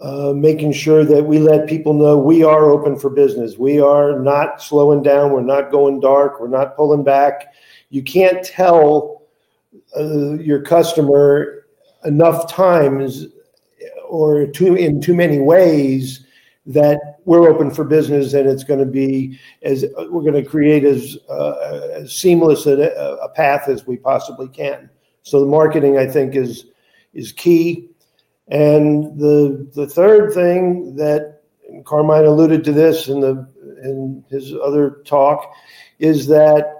uh, 0.00 0.32
making 0.34 0.72
sure 0.72 1.04
that 1.04 1.24
we 1.24 1.38
let 1.40 1.68
people 1.68 1.92
know 1.92 2.16
we 2.16 2.44
are 2.44 2.70
open 2.70 2.96
for 2.96 3.10
business. 3.10 3.58
We 3.58 3.80
are 3.80 4.18
not 4.20 4.62
slowing 4.62 5.02
down. 5.02 5.32
We're 5.32 5.42
not 5.42 5.72
going 5.72 5.98
dark. 5.98 6.40
We're 6.40 6.46
not 6.46 6.76
pulling 6.76 7.02
back. 7.02 7.52
You 7.90 8.02
can't 8.04 8.44
tell 8.44 9.17
uh, 9.96 10.34
your 10.34 10.62
customer 10.62 11.66
enough 12.04 12.50
times 12.50 13.26
or 14.08 14.46
too 14.46 14.74
in 14.74 15.00
too 15.00 15.14
many 15.14 15.38
ways 15.38 16.26
that 16.66 17.18
we're 17.24 17.48
open 17.48 17.70
for 17.70 17.84
business 17.84 18.34
and 18.34 18.48
it's 18.48 18.64
going 18.64 18.78
to 18.78 18.86
be 18.86 19.38
as 19.62 19.84
we're 20.10 20.22
going 20.22 20.32
to 20.34 20.44
create 20.44 20.84
as, 20.84 21.16
uh, 21.28 21.88
as 21.92 22.14
seamless 22.14 22.66
a, 22.66 22.78
a, 23.22 23.28
path 23.30 23.68
as 23.68 23.86
we 23.86 23.96
possibly 23.96 24.48
can. 24.48 24.88
So 25.22 25.40
the 25.40 25.46
marketing, 25.46 25.98
I 25.98 26.06
think, 26.06 26.34
is 26.34 26.66
is 27.14 27.32
key. 27.32 27.88
And 28.48 29.18
the 29.18 29.70
the 29.74 29.86
third 29.86 30.32
thing 30.32 30.96
that 30.96 31.42
Carmine 31.84 32.24
alluded 32.24 32.64
to 32.64 32.72
this 32.72 33.08
in 33.08 33.20
the 33.20 33.48
in 33.82 34.24
his 34.28 34.54
other 34.54 35.02
talk 35.04 35.54
is 35.98 36.26
that 36.28 36.77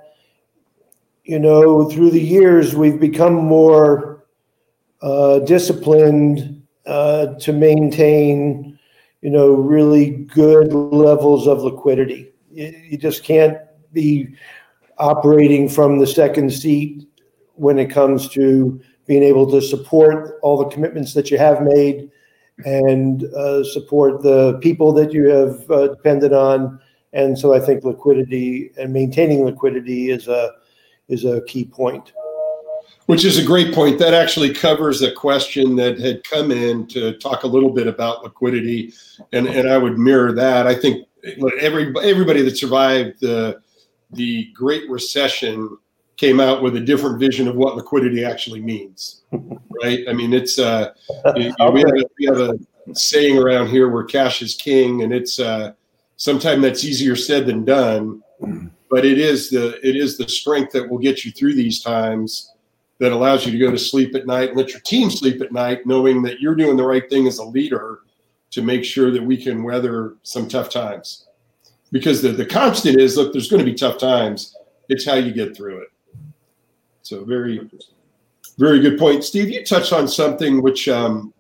you 1.29 1.39
know 1.39 1.89
through 1.91 2.11
the 2.11 2.21
years 2.21 2.75
we've 2.75 2.99
become 2.99 3.35
more 3.35 4.25
uh, 5.03 5.41
disciplined 5.41 6.63
uh, 6.87 7.35
to 7.35 7.53
maintain, 7.53 8.79
you 9.21 9.31
know, 9.31 9.53
really 9.53 10.11
good 10.11 10.73
levels 10.73 11.47
of 11.47 11.63
liquidity. 11.63 12.33
You, 12.51 12.75
you 12.89 12.97
just 12.97 13.23
can't 13.23 13.59
be 13.93 14.29
operating 14.97 15.69
from 15.69 15.99
the 15.99 16.07
second 16.07 16.51
seat 16.51 17.07
when 17.57 17.79
it 17.79 17.91
comes 17.91 18.31
to 18.31 18.81
being 19.07 19.23
able 19.23 19.51
to 19.51 19.61
support 19.61 20.39
all 20.43 20.57
the 20.57 20.71
commitments 20.71 21.13
that 21.13 21.31
you 21.31 21.37
have 21.37 21.63
made 21.63 22.11
and 22.65 23.25
uh, 23.25 23.63
support 23.65 24.23
the 24.23 24.59
people 24.63 24.95
that 24.95 25.13
you 25.13 25.29
have 25.29 25.71
uh, 25.71 25.89
depended 25.89 26.33
on. 26.33 26.81
And 27.13 27.39
so 27.39 27.53
I 27.53 27.61
think 27.61 27.85
liquidity 27.85 28.71
and 28.79 28.95
maintaining 28.95 29.45
liquidity 29.45 30.11
is 30.11 30.27
a 30.27 30.55
is 31.09 31.25
a 31.25 31.41
key 31.43 31.65
point. 31.65 32.13
Which 33.07 33.25
is 33.25 33.39
a 33.39 33.45
great 33.45 33.75
point. 33.75 33.99
That 33.99 34.13
actually 34.13 34.53
covers 34.53 35.01
a 35.01 35.11
question 35.11 35.77
that 35.77 35.99
had 35.99 36.23
come 36.25 36.51
in 36.51 36.87
to 36.89 37.15
talk 37.15 37.43
a 37.43 37.47
little 37.47 37.71
bit 37.71 37.87
about 37.87 38.23
liquidity, 38.23 38.93
and 39.33 39.47
and 39.47 39.69
I 39.69 39.79
would 39.79 39.99
mirror 39.99 40.33
that. 40.33 40.67
I 40.67 40.75
think 40.75 41.07
every 41.61 41.95
everybody 42.03 42.43
that 42.43 42.59
survived 42.59 43.21
the 43.21 43.61
the 44.11 44.51
Great 44.53 44.89
Recession 44.91 45.79
came 46.19 46.41
out 46.41 46.63
with 46.63 46.77
a 46.77 46.81
different 46.81 47.19
vision 47.19 47.49
of 47.49 47.57
what 47.57 47.77
liquidity 47.77 48.25
actually 48.25 48.61
means, 48.61 49.23
right? 49.83 50.01
I 50.09 50.13
mean, 50.13 50.35
it's 50.35 50.59
uh, 50.59 50.93
you 51.37 51.55
know, 51.59 51.71
we, 51.71 51.81
have 51.87 51.95
a, 51.95 52.05
we 52.19 52.27
have 52.27 52.41
a 52.41 52.59
saying 52.95 53.39
around 53.39 53.69
here 53.69 53.89
where 53.89 54.05
cash 54.05 54.43
is 54.43 54.55
king, 54.55 55.03
and 55.03 55.13
it's 55.15 55.39
uh, 55.39 55.73
sometimes 56.17 56.63
that's 56.63 56.85
easier 56.85 57.17
said 57.17 57.47
than 57.47 57.65
done, 57.65 58.23
but 58.91 59.05
it 59.05 59.19
is 59.19 59.51
the 59.51 59.79
it 59.87 59.97
is 59.97 60.17
the 60.17 60.29
strength 60.29 60.73
that 60.73 60.89
will 60.89 60.99
get 60.99 61.25
you 61.25 61.31
through 61.33 61.55
these 61.55 61.83
times 61.83 62.53
that 62.99 63.13
allows 63.13 63.47
you 63.47 63.53
to 63.53 63.59
go 63.59 63.71
to 63.71 63.79
sleep 63.79 64.15
at 64.15 64.27
night 64.27 64.49
and 64.49 64.59
let 64.59 64.71
your 64.71 64.81
team 64.81 65.11
sleep 65.11 65.41
at 65.41 65.53
night, 65.53 65.87
knowing 65.87 66.21
that 66.23 66.41
you're 66.41 66.55
doing 66.55 66.77
the 66.77 66.85
right 66.85 67.09
thing 67.09 67.27
as 67.27 67.39
a 67.39 67.45
leader 67.45 68.01
to 68.51 68.63
make 68.63 68.85
sure 68.85 69.11
that 69.11 69.23
we 69.23 69.37
can 69.37 69.63
weather 69.63 70.17
some 70.23 70.49
tough 70.49 70.69
times. 70.69 71.27
Because 71.93 72.21
the, 72.21 72.31
the 72.31 72.45
constant 72.45 73.01
is 73.01 73.17
look, 73.17 73.33
there's 73.33 73.49
going 73.49 73.65
to 73.65 73.71
be 73.71 73.77
tough 73.77 73.99
times. 73.99 74.57
It's 74.89 75.07
how 75.07 75.15
you 75.15 75.33
get 75.33 75.57
through 75.57 75.79
it. 75.79 75.89
So 77.03 77.25
very, 77.25 77.71
very 78.59 78.81
good 78.81 78.99
point, 78.99 79.23
Steve. 79.23 79.49
You 79.49 79.65
touched 79.65 79.93
on 79.93 80.09
something 80.09 80.61
which, 80.61 80.89
um, 80.89 81.33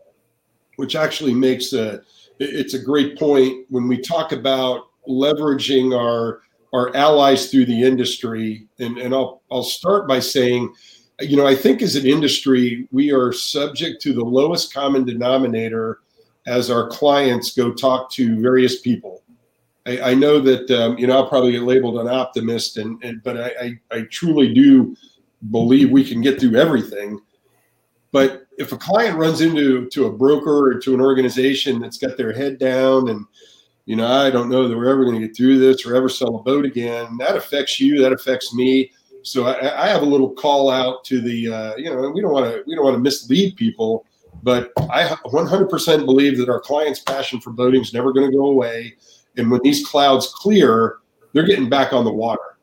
which 0.76 0.95
actually 0.97 1.35
makes 1.35 1.73
a, 1.73 2.02
it's 2.38 2.75
a 2.75 2.78
great 2.78 3.19
point 3.19 3.67
when 3.69 3.88
we 3.88 3.99
talk 3.99 4.33
about 4.33 4.88
leveraging 5.09 5.99
our 5.99 6.43
our 6.72 6.94
allies 6.94 7.50
through 7.50 7.66
the 7.66 7.82
industry. 7.82 8.66
And, 8.78 8.98
and 8.98 9.14
I'll 9.14 9.42
I'll 9.50 9.62
start 9.62 10.06
by 10.06 10.20
saying 10.20 10.72
you 11.20 11.37
know, 11.37 11.46
I 11.46 11.54
think 11.54 11.82
as 11.82 11.96
an 11.96 12.06
industry, 12.06 12.87
we 12.92 13.12
are 13.12 13.32
subject 13.32 14.00
to 14.02 14.12
the 14.12 14.25
lowest 14.25 14.72
common 14.72 15.04
denominator 15.04 16.00
as 16.46 16.70
our 16.70 16.88
clients 16.88 17.54
go 17.54 17.72
talk 17.72 18.10
to 18.12 18.40
various 18.40 18.80
people. 18.80 19.22
I, 19.87 20.10
I 20.10 20.14
know 20.14 20.40
that 20.40 20.70
um, 20.70 20.96
you 20.96 21.06
know 21.06 21.14
I'll 21.14 21.28
probably 21.28 21.52
get 21.52 21.62
labeled 21.62 21.98
an 21.98 22.08
optimist, 22.08 22.76
and, 22.76 23.02
and 23.02 23.22
but 23.22 23.37
I, 23.37 23.52
I, 23.60 23.96
I 23.98 24.02
truly 24.10 24.54
do 24.54 24.96
believe 25.50 25.90
we 25.90 26.04
can 26.04 26.20
get 26.20 26.38
through 26.38 26.56
everything. 26.56 27.20
But 28.12 28.46
if 28.56 28.72
a 28.72 28.76
client 28.76 29.18
runs 29.18 29.40
into 29.40 29.88
to 29.88 30.06
a 30.06 30.12
broker 30.12 30.70
or 30.70 30.75
to 30.80 30.94
an 30.94 31.00
organization 31.00 31.80
that's 31.80 31.98
got 31.98 32.16
their 32.16 32.32
head 32.32 32.58
down 32.58 33.08
and 33.08 33.26
you 33.88 33.97
know 33.97 34.07
I 34.07 34.30
don't 34.30 34.49
know 34.49 34.68
that 34.68 34.76
we're 34.76 34.90
ever 34.90 35.04
going 35.04 35.21
to 35.21 35.26
get 35.26 35.37
through 35.37 35.59
this 35.59 35.85
or 35.85 35.97
ever 35.97 36.09
sell 36.09 36.37
a 36.37 36.42
boat 36.42 36.64
again, 36.64 37.16
that 37.18 37.37
affects 37.37 37.80
you. 37.80 38.00
That 38.00 38.12
affects 38.12 38.54
me 38.54 38.92
so 39.23 39.47
I, 39.47 39.85
I 39.85 39.88
have 39.88 40.02
a 40.02 40.07
little 40.07 40.30
call 40.30 40.71
out 40.71 41.04
to 41.04 41.21
the, 41.21 41.52
uh, 41.52 41.76
you 41.76 41.90
know, 41.90 42.11
we 42.11 42.21
don't 42.21 42.33
want 42.33 42.47
to 42.47 42.62
we 42.66 42.75
don't 42.75 42.85
want 42.85 42.95
to 42.95 43.00
mislead 43.00 43.57
people, 43.57 44.04
but 44.42 44.73
I 44.90 45.04
100% 45.26 46.04
believe 46.04 46.38
that 46.38 46.49
our 46.49 46.61
clients' 46.61 47.00
passion 47.00 47.40
for 47.40 47.50
boating 47.50 47.83
is 47.83 47.92
never 47.92 48.12
going 48.12 48.30
to 48.30 48.37
go 48.37 48.47
away. 48.47 48.95
And 49.37 49.50
when 49.50 49.61
these 49.62 49.87
clouds 49.87 50.33
clear, 50.35 50.99
they're 51.33 51.47
getting 51.47 51.68
back 51.68 51.92
on 51.92 52.04
the 52.04 52.12
water. 52.12 52.59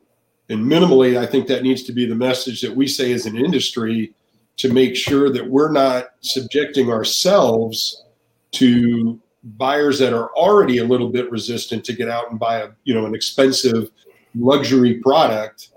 And 0.50 0.66
minimally, 0.66 1.18
I 1.18 1.26
think 1.26 1.48
that 1.48 1.64
needs 1.64 1.84
to 1.84 1.94
be 1.94 2.06
the 2.06 2.16
message 2.16 2.62
that 2.62 2.76
we 2.76 2.88
say 2.88 3.12
as 3.14 3.26
an 3.26 3.38
industry 3.38 4.14
to 4.58 4.72
make 4.72 4.96
sure 4.96 5.30
that 5.32 5.50
we're 5.50 5.72
not 5.72 6.06
subjecting 6.22 6.92
ourselves 6.92 8.04
to 8.52 9.20
buyers 9.46 10.00
that 10.00 10.14
are 10.14 10.30
already 10.32 10.80
a 10.80 10.84
little 10.84 11.10
bit 11.10 11.30
resistant 11.32 11.86
to 11.86 11.94
get 11.94 12.10
out 12.10 12.32
and 12.32 12.40
buy 12.40 12.58
a 12.58 12.70
you 12.84 12.94
know 12.94 13.06
an 13.06 13.16
expensive 13.16 13.92
luxury 14.36 14.96
product 14.96 15.70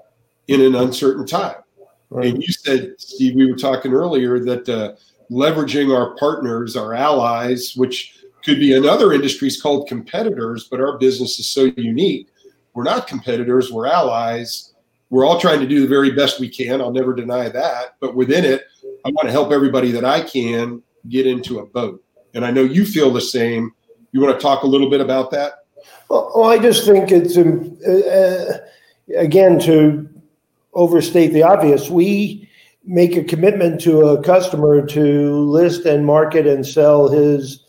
in 0.48 0.60
an 0.60 0.74
uncertain 0.74 1.26
time. 1.26 1.56
Right. 2.10 2.28
And 2.28 2.42
you 2.42 2.52
said, 2.52 2.94
Steve, 2.98 3.34
we 3.34 3.50
were 3.50 3.56
talking 3.56 3.92
earlier 3.92 4.38
that 4.40 4.68
uh, 4.68 4.94
leveraging 5.30 5.94
our 5.94 6.16
partners, 6.16 6.74
our 6.74 6.94
allies, 6.94 7.74
which 7.76 8.18
could 8.44 8.58
be 8.58 8.74
in 8.74 8.86
other 8.86 9.12
industries 9.12 9.60
called 9.60 9.88
competitors, 9.88 10.68
but 10.70 10.80
our 10.80 10.96
business 10.96 11.38
is 11.38 11.46
so 11.46 11.64
unique. 11.76 12.28
We're 12.72 12.84
not 12.84 13.06
competitors, 13.06 13.70
we're 13.70 13.86
allies. 13.86 14.72
We're 15.10 15.26
all 15.26 15.40
trying 15.40 15.60
to 15.60 15.66
do 15.66 15.80
the 15.80 15.86
very 15.86 16.12
best 16.12 16.38
we 16.38 16.48
can. 16.48 16.80
I'll 16.80 16.92
never 16.92 17.14
deny 17.14 17.48
that. 17.48 17.96
But 18.00 18.14
within 18.14 18.44
it, 18.44 18.64
I 19.04 19.10
want 19.10 19.26
to 19.26 19.32
help 19.32 19.52
everybody 19.52 19.90
that 19.92 20.04
I 20.04 20.20
can 20.20 20.82
get 21.08 21.26
into 21.26 21.60
a 21.60 21.66
boat. 21.66 22.02
And 22.34 22.44
I 22.44 22.50
know 22.50 22.62
you 22.62 22.84
feel 22.84 23.10
the 23.10 23.20
same. 23.20 23.72
You 24.12 24.20
want 24.20 24.38
to 24.38 24.42
talk 24.42 24.62
a 24.62 24.66
little 24.66 24.90
bit 24.90 25.00
about 25.00 25.30
that? 25.32 25.64
Well, 26.08 26.44
I 26.44 26.58
just 26.58 26.86
think 26.86 27.10
it's, 27.10 27.36
um, 27.36 27.76
uh, 27.86 28.58
again, 29.16 29.58
to 29.60 30.08
overstate 30.74 31.32
the 31.32 31.42
obvious. 31.42 31.90
We 31.90 32.48
make 32.84 33.16
a 33.16 33.24
commitment 33.24 33.80
to 33.82 34.00
a 34.08 34.22
customer 34.22 34.86
to 34.86 35.38
list 35.40 35.84
and 35.84 36.06
market 36.06 36.46
and 36.46 36.66
sell 36.66 37.08
his 37.08 37.64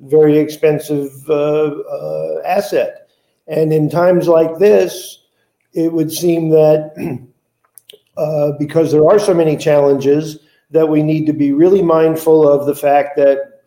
very 0.00 0.38
expensive 0.38 1.10
uh, 1.28 1.70
uh, 1.80 2.42
asset. 2.44 3.08
And 3.46 3.72
in 3.72 3.88
times 3.88 4.28
like 4.28 4.58
this, 4.58 5.24
it 5.72 5.92
would 5.92 6.12
seem 6.12 6.50
that 6.50 6.92
uh, 8.16 8.52
because 8.58 8.92
there 8.92 9.06
are 9.06 9.18
so 9.18 9.32
many 9.32 9.56
challenges, 9.56 10.38
that 10.70 10.88
we 10.88 11.02
need 11.02 11.26
to 11.26 11.32
be 11.32 11.52
really 11.52 11.82
mindful 11.82 12.46
of 12.48 12.66
the 12.66 12.74
fact 12.74 13.16
that 13.16 13.57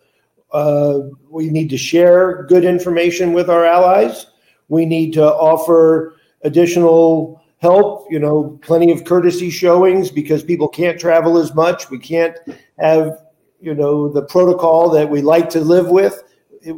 uh, 0.54 1.00
we 1.30 1.50
need 1.50 1.70
to 1.70 1.78
share 1.78 2.44
good 2.44 2.66
information 2.66 3.34
with 3.34 3.50
our 3.50 3.66
allies. 3.66 4.28
We 4.68 4.86
need 4.86 5.14
to 5.14 5.26
offer 5.26 6.16
additional 6.44 7.42
help, 7.58 8.08
you 8.10 8.20
know, 8.20 8.60
plenty 8.64 8.92
of 8.92 9.06
courtesy 9.06 9.50
showings 9.50 10.10
because 10.10 10.44
people 10.44 10.68
can't 10.68 11.00
travel 11.00 11.38
as 11.38 11.54
much. 11.54 11.90
We 11.90 12.00
can't 12.00 12.38
have 12.80 13.18
you 13.62 13.76
know, 13.76 14.10
the 14.10 14.24
protocol 14.24 14.90
that 14.90 15.10
we 15.10 15.22
like 15.22 15.50
to 15.52 15.62
live 15.62 15.90
with, 15.90 16.24
it, 16.62 16.76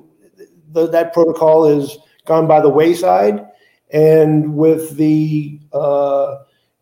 the, 0.74 0.88
that 0.90 1.14
protocol 1.14 1.66
is 1.66 1.98
gone 2.26 2.46
by 2.46 2.60
the 2.60 2.70
wayside. 2.70 3.48
And 3.92 4.56
with 4.56 4.98
the 4.98 5.60
uh, 5.72 6.38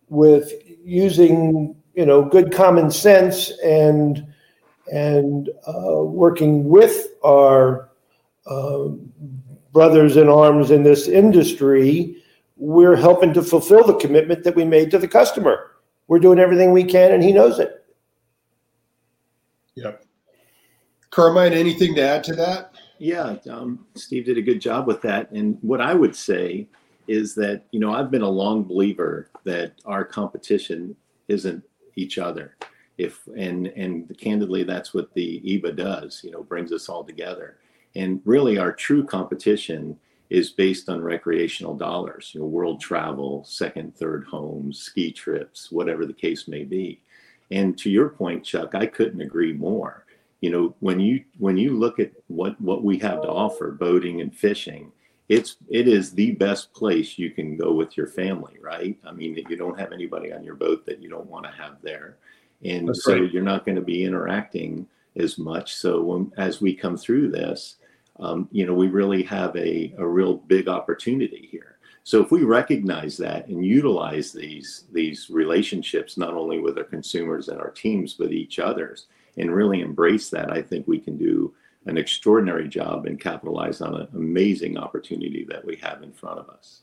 with 0.10 0.52
using 0.84 1.76
you 1.94 2.06
know 2.06 2.24
good 2.24 2.54
common 2.54 2.90
sense 2.90 3.52
and 3.64 4.31
and 4.92 5.50
uh, 5.68 6.04
working 6.04 6.68
with 6.68 7.08
our 7.24 7.90
uh, 8.46 8.90
brothers 9.72 10.18
in 10.18 10.28
arms 10.28 10.70
in 10.70 10.84
this 10.84 11.08
industry, 11.08 12.18
we're 12.58 12.96
helping 12.96 13.34
to 13.34 13.42
fulfill 13.42 13.86
the 13.86 13.96
commitment 13.96 14.44
that 14.44 14.56
we 14.56 14.66
made 14.66 14.92
to 14.92 15.00
the 15.00 15.08
customer. 15.08 15.72
We're 16.08 16.20
doing 16.20 16.40
everything 16.40 16.74
we 16.74 16.84
can, 16.84 17.14
and 17.14 17.24
he 17.24 17.32
knows 17.32 17.58
it. 17.58 17.86
Yep. 19.76 20.04
Carmine, 21.10 21.54
anything 21.54 21.96
to 21.96 22.02
add 22.02 22.24
to 22.26 22.36
that? 22.36 22.76
Yeah, 23.00 23.38
um, 23.50 23.86
Steve 23.96 24.26
did 24.26 24.38
a 24.38 24.42
good 24.42 24.62
job 24.62 24.88
with 24.88 25.02
that. 25.02 25.32
And 25.32 25.58
what 25.62 25.82
I 25.82 25.94
would 25.94 26.16
say 26.16 26.68
is 27.08 27.34
that, 27.36 27.64
you 27.72 27.80
know, 27.80 27.94
I've 27.94 28.12
been 28.12 28.22
a 28.22 28.30
long 28.30 28.64
believer 28.64 29.30
that 29.46 29.74
our 29.86 30.04
competition 30.04 30.96
isn't 31.28 31.64
each 31.96 32.18
other. 32.18 32.58
If 33.02 33.28
and 33.36 33.68
and 33.68 34.16
candidly, 34.18 34.64
that's 34.64 34.94
what 34.94 35.14
the 35.14 35.42
EBA 35.42 35.76
does. 35.76 36.22
You 36.24 36.32
know, 36.32 36.44
brings 36.44 36.72
us 36.72 36.88
all 36.88 37.04
together. 37.04 37.58
And 37.96 38.22
really, 38.26 38.58
our 38.58 38.72
true 38.72 39.04
competition 39.04 39.98
is 40.30 40.52
based 40.52 40.88
on 40.88 41.02
recreational 41.02 41.76
dollars. 41.76 42.32
You 42.34 42.42
know, 42.42 42.46
world 42.46 42.80
travel, 42.80 43.44
second, 43.44 43.96
third 43.96 44.26
homes, 44.26 44.80
ski 44.80 45.12
trips, 45.12 45.72
whatever 45.72 46.06
the 46.06 46.14
case 46.14 46.48
may 46.48 46.64
be. 46.64 47.02
And 47.50 47.78
to 47.80 47.90
your 47.90 48.10
point, 48.10 48.46
Chuck, 48.46 48.76
I 48.76 48.86
couldn't 48.86 49.22
agree 49.22 49.52
more. 49.52 50.06
You 50.40 50.52
know, 50.52 50.76
when 50.80 51.00
you 51.00 51.24
when 51.40 51.58
you 51.58 51.78
look 51.78 52.00
at 52.00 52.12
what 52.28 52.60
what 52.62 52.84
we 52.84 52.98
have 53.00 53.22
to 53.24 53.30
offer, 53.30 53.72
boating 53.72 54.22
and 54.22 54.34
fishing, 54.34 54.92
it's 55.28 55.58
it 55.70 55.88
is 55.88 56.12
the 56.14 56.32
best 56.32 56.74
place 56.74 57.18
you 57.18 57.32
can 57.32 57.58
go 57.58 57.74
with 57.74 57.96
your 57.98 58.08
family, 58.08 58.58
right? 58.62 58.98
I 59.06 59.12
mean, 59.12 59.38
you 59.50 59.58
don't 59.58 59.80
have 59.80 59.92
anybody 59.92 60.34
on 60.34 60.44
your 60.44 60.56
boat 60.56 60.86
that 60.86 61.02
you 61.02 61.10
don't 61.10 61.30
want 61.30 61.46
to 61.46 61.52
have 61.52 61.78
there, 61.82 62.18
and 62.64 62.88
That's 62.88 63.04
so 63.04 63.14
right. 63.14 63.32
you're 63.32 63.44
not 63.44 63.66
going 63.66 63.76
to 63.76 63.82
be 63.82 64.04
interacting 64.04 64.88
as 65.16 65.38
much. 65.38 65.76
So 65.76 66.02
when, 66.02 66.32
as 66.38 66.62
we 66.62 66.74
come 66.74 66.98
through 66.98 67.30
this, 67.32 67.78
um, 68.20 68.48
you 68.52 68.66
know, 68.66 68.74
we 68.74 68.88
really 68.88 69.24
have 69.24 69.56
a 69.56 69.94
a 69.98 70.08
real 70.08 70.36
big 70.36 70.68
opportunity 70.68 71.48
here. 71.52 71.78
So 72.04 72.22
if 72.22 72.32
we 72.32 72.44
recognize 72.44 73.18
that 73.18 73.48
and 73.48 73.66
utilize 73.66 74.32
these 74.32 74.86
these 74.92 75.30
relationships 75.30 76.18
not 76.18 76.34
only 76.34 76.60
with 76.60 76.78
our 76.78 76.84
consumers 76.84 77.50
and 77.50 77.60
our 77.60 77.72
teams 77.72 78.14
but 78.14 78.32
each 78.32 78.60
others 78.60 79.08
and 79.38 79.54
really 79.54 79.82
embrace 79.82 80.30
that, 80.30 80.52
I 80.52 80.62
think 80.62 80.88
we 80.88 81.00
can 81.00 81.18
do 81.18 81.54
an 81.86 81.98
extraordinary 81.98 82.68
job 82.68 83.06
and 83.06 83.20
capitalize 83.20 83.82
on 83.82 83.96
an 83.96 84.08
amazing 84.14 84.78
opportunity 84.78 85.46
that 85.50 85.66
we 85.66 85.76
have 85.78 86.04
in 86.04 86.12
front 86.12 86.40
of 86.40 86.50
us. 86.50 86.82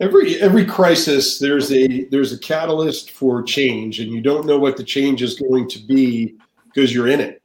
Every 0.00 0.40
every 0.40 0.64
crisis, 0.64 1.38
there's 1.38 1.70
a 1.72 2.04
there's 2.06 2.32
a 2.32 2.38
catalyst 2.38 3.12
for 3.12 3.42
change, 3.42 4.00
and 4.00 4.10
you 4.10 4.20
don't 4.20 4.46
know 4.46 4.58
what 4.58 4.76
the 4.76 4.82
change 4.82 5.22
is 5.22 5.38
going 5.38 5.68
to 5.68 5.78
be 5.78 6.34
because 6.66 6.92
you're 6.92 7.08
in 7.08 7.20
it. 7.20 7.40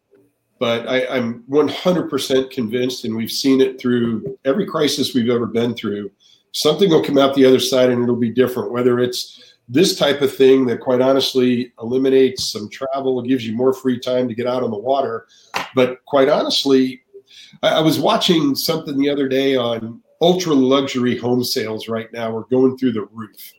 But 0.59 0.89
I, 0.89 1.07
I'm 1.07 1.43
100% 1.49 2.51
convinced, 2.51 3.05
and 3.05 3.15
we've 3.15 3.31
seen 3.31 3.61
it 3.61 3.79
through 3.79 4.37
every 4.43 4.65
crisis 4.65 5.13
we've 5.13 5.29
ever 5.29 5.45
been 5.45 5.73
through. 5.73 6.11
Something 6.51 6.89
will 6.89 7.03
come 7.03 7.17
out 7.17 7.33
the 7.33 7.45
other 7.45 7.59
side, 7.59 7.89
and 7.89 8.03
it'll 8.03 8.15
be 8.15 8.31
different. 8.31 8.71
Whether 8.71 8.99
it's 8.99 9.55
this 9.69 9.95
type 9.95 10.21
of 10.21 10.35
thing 10.35 10.65
that 10.65 10.81
quite 10.81 10.99
honestly 10.99 11.71
eliminates 11.79 12.51
some 12.51 12.69
travel, 12.69 13.21
gives 13.21 13.45
you 13.47 13.55
more 13.55 13.73
free 13.73 13.99
time 13.99 14.27
to 14.27 14.33
get 14.33 14.47
out 14.47 14.63
on 14.63 14.71
the 14.71 14.77
water. 14.77 15.27
But 15.75 16.03
quite 16.05 16.27
honestly, 16.27 17.03
I, 17.61 17.75
I 17.75 17.79
was 17.79 17.99
watching 17.99 18.55
something 18.55 18.97
the 18.97 19.09
other 19.09 19.27
day 19.27 19.55
on 19.55 20.01
ultra 20.21 20.53
luxury 20.53 21.17
home 21.17 21.43
sales 21.43 21.87
right 21.87 22.11
now 22.13 22.35
are 22.35 22.45
going 22.45 22.77
through 22.77 22.91
the 22.91 23.07
roof 23.11 23.53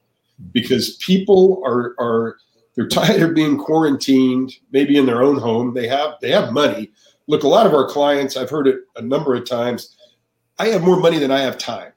because 0.53 0.97
people 0.97 1.63
are 1.65 1.95
are 1.99 2.37
they're 2.75 2.89
tired 2.89 3.23
of 3.23 3.35
being 3.35 3.59
quarantined 3.59 4.53
maybe 4.73 4.97
in 4.97 5.07
their 5.07 5.23
own 5.23 5.39
home 5.39 5.75
they 5.75 5.89
have 5.89 6.15
they 6.21 6.31
have 6.31 6.53
money 6.53 6.91
look 7.27 7.43
a 7.43 7.49
lot 7.49 7.67
of 7.67 7.75
our 7.75 7.89
clients 7.89 8.37
i've 8.37 8.51
heard 8.51 8.67
it 8.67 8.81
a 8.97 9.03
number 9.03 9.35
of 9.35 9.49
times 9.49 9.97
i 10.59 10.69
have 10.69 10.83
more 10.83 10.99
money 10.99 11.19
than 11.19 11.31
i 11.31 11.41
have 11.41 11.59
time 11.59 11.93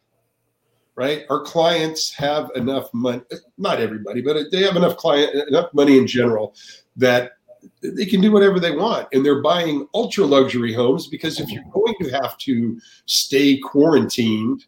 right? 0.95 1.26
Our 1.30 1.41
clients 1.41 2.13
have 2.13 2.52
enough 2.56 2.93
money, 2.93 3.21
not 3.58 3.80
everybody, 3.82 4.21
but 4.21 4.52
they 4.52 4.62
have 4.62 4.76
enough 4.76 4.97
client 4.97 5.34
enough 5.47 5.73
money 5.73 5.97
in 5.97 6.08
general 6.08 6.56
that 6.95 7.34
they 7.82 8.06
can 8.06 8.21
do 8.21 8.32
whatever 8.32 8.60
they 8.60 8.71
want 8.71 9.08
and 9.13 9.26
they're 9.26 9.41
buying 9.41 9.88
ultra 9.93 10.26
luxury 10.26 10.73
homes 10.73 11.08
because 11.08 11.39
if 11.39 11.49
you're 11.49 11.63
going 11.73 11.95
to 11.99 12.10
have 12.10 12.38
to 12.38 12.80
stay 13.06 13.58
quarantined 13.58 14.65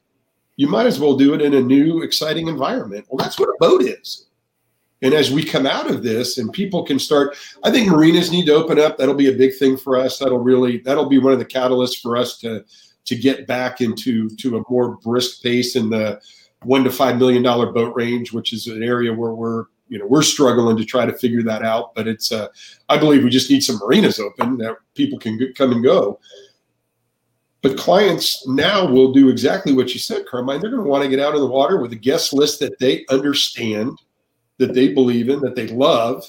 you 0.58 0.67
might 0.67 0.86
as 0.86 0.99
well 0.99 1.17
do 1.17 1.34
it 1.34 1.41
in 1.41 1.53
a 1.55 1.62
new 1.62 2.01
exciting 2.01 2.47
environment. 2.47 3.05
Well 3.10 3.23
that's 3.23 3.39
what 3.39 3.49
a 3.49 3.55
boat 3.60 3.81
is. 3.81 4.27
And 5.01 5.13
as 5.13 5.29
we 5.29 5.43
come 5.43 5.65
out 5.65 5.89
of 5.89 6.03
this 6.03 6.38
and 6.38 6.51
people 6.51 6.84
can 6.84 6.97
start 6.97 7.36
i 7.63 7.71
think 7.71 7.89
marinas 7.89 8.31
need 8.31 8.45
to 8.45 8.55
open 8.55 8.79
up. 8.79 8.97
That'll 8.97 9.15
be 9.15 9.29
a 9.29 9.38
big 9.38 9.55
thing 9.55 9.77
for 9.77 9.97
us. 9.97 10.17
That'll 10.17 10.39
really 10.39 10.79
that'll 10.79 11.10
be 11.10 11.19
one 11.19 11.34
of 11.34 11.39
the 11.39 11.45
catalysts 11.45 12.01
for 12.01 12.17
us 12.17 12.38
to 12.39 12.63
to 13.05 13.15
get 13.15 13.47
back 13.47 13.81
into 13.81 14.29
to 14.38 14.58
a 14.58 14.63
more 14.69 14.97
brisk 14.97 15.43
pace 15.43 15.75
in 15.75 15.89
the 15.89 16.19
one 16.63 16.84
to 16.84 16.89
five 16.89 17.17
million 17.17 17.43
dollar 17.43 17.71
boat 17.71 17.95
range, 17.95 18.34
which 18.34 18.53
is 18.53 18.67
an 18.67 18.81
area 18.81 19.13
where 19.13 19.34
we're 19.34 19.65
you 19.87 19.99
know 19.99 20.05
we're 20.07 20.23
struggling 20.23 20.77
to 20.77 20.85
try 20.85 21.05
to 21.05 21.13
figure 21.13 21.43
that 21.43 21.63
out. 21.63 21.93
But 21.95 22.07
it's 22.07 22.31
uh, 22.31 22.47
I 22.89 22.97
believe 22.97 23.23
we 23.23 23.29
just 23.29 23.49
need 23.49 23.61
some 23.61 23.79
marinas 23.79 24.19
open 24.19 24.57
that 24.57 24.77
people 24.93 25.19
can 25.19 25.39
come 25.55 25.71
and 25.71 25.83
go. 25.83 26.19
But 27.61 27.77
clients 27.77 28.47
now 28.47 28.85
will 28.85 29.11
do 29.11 29.29
exactly 29.29 29.73
what 29.73 29.91
you 29.91 29.99
said, 29.99 30.27
Carmine. 30.27 30.61
They're 30.61 30.69
going 30.69 30.83
to 30.83 30.89
want 30.89 31.03
to 31.03 31.09
get 31.09 31.19
out 31.19 31.33
of 31.33 31.41
the 31.41 31.47
water 31.47 31.81
with 31.81 31.91
a 31.93 31.95
guest 31.95 32.31
list 32.31 32.59
that 32.59 32.77
they 32.77 33.05
understand, 33.09 33.97
that 34.59 34.75
they 34.75 34.93
believe 34.93 35.29
in, 35.29 35.39
that 35.39 35.55
they 35.55 35.67
love, 35.69 36.23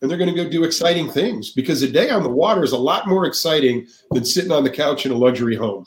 and 0.00 0.10
they're 0.10 0.18
going 0.18 0.34
to 0.34 0.44
go 0.44 0.50
do 0.50 0.64
exciting 0.64 1.10
things 1.10 1.52
because 1.52 1.82
a 1.82 1.90
day 1.90 2.10
on 2.10 2.22
the 2.22 2.28
water 2.28 2.62
is 2.62 2.72
a 2.72 2.78
lot 2.78 3.08
more 3.08 3.24
exciting 3.26 3.86
than 4.10 4.24
sitting 4.24 4.52
on 4.52 4.64
the 4.64 4.70
couch 4.70 5.06
in 5.06 5.12
a 5.12 5.16
luxury 5.16 5.56
home. 5.56 5.86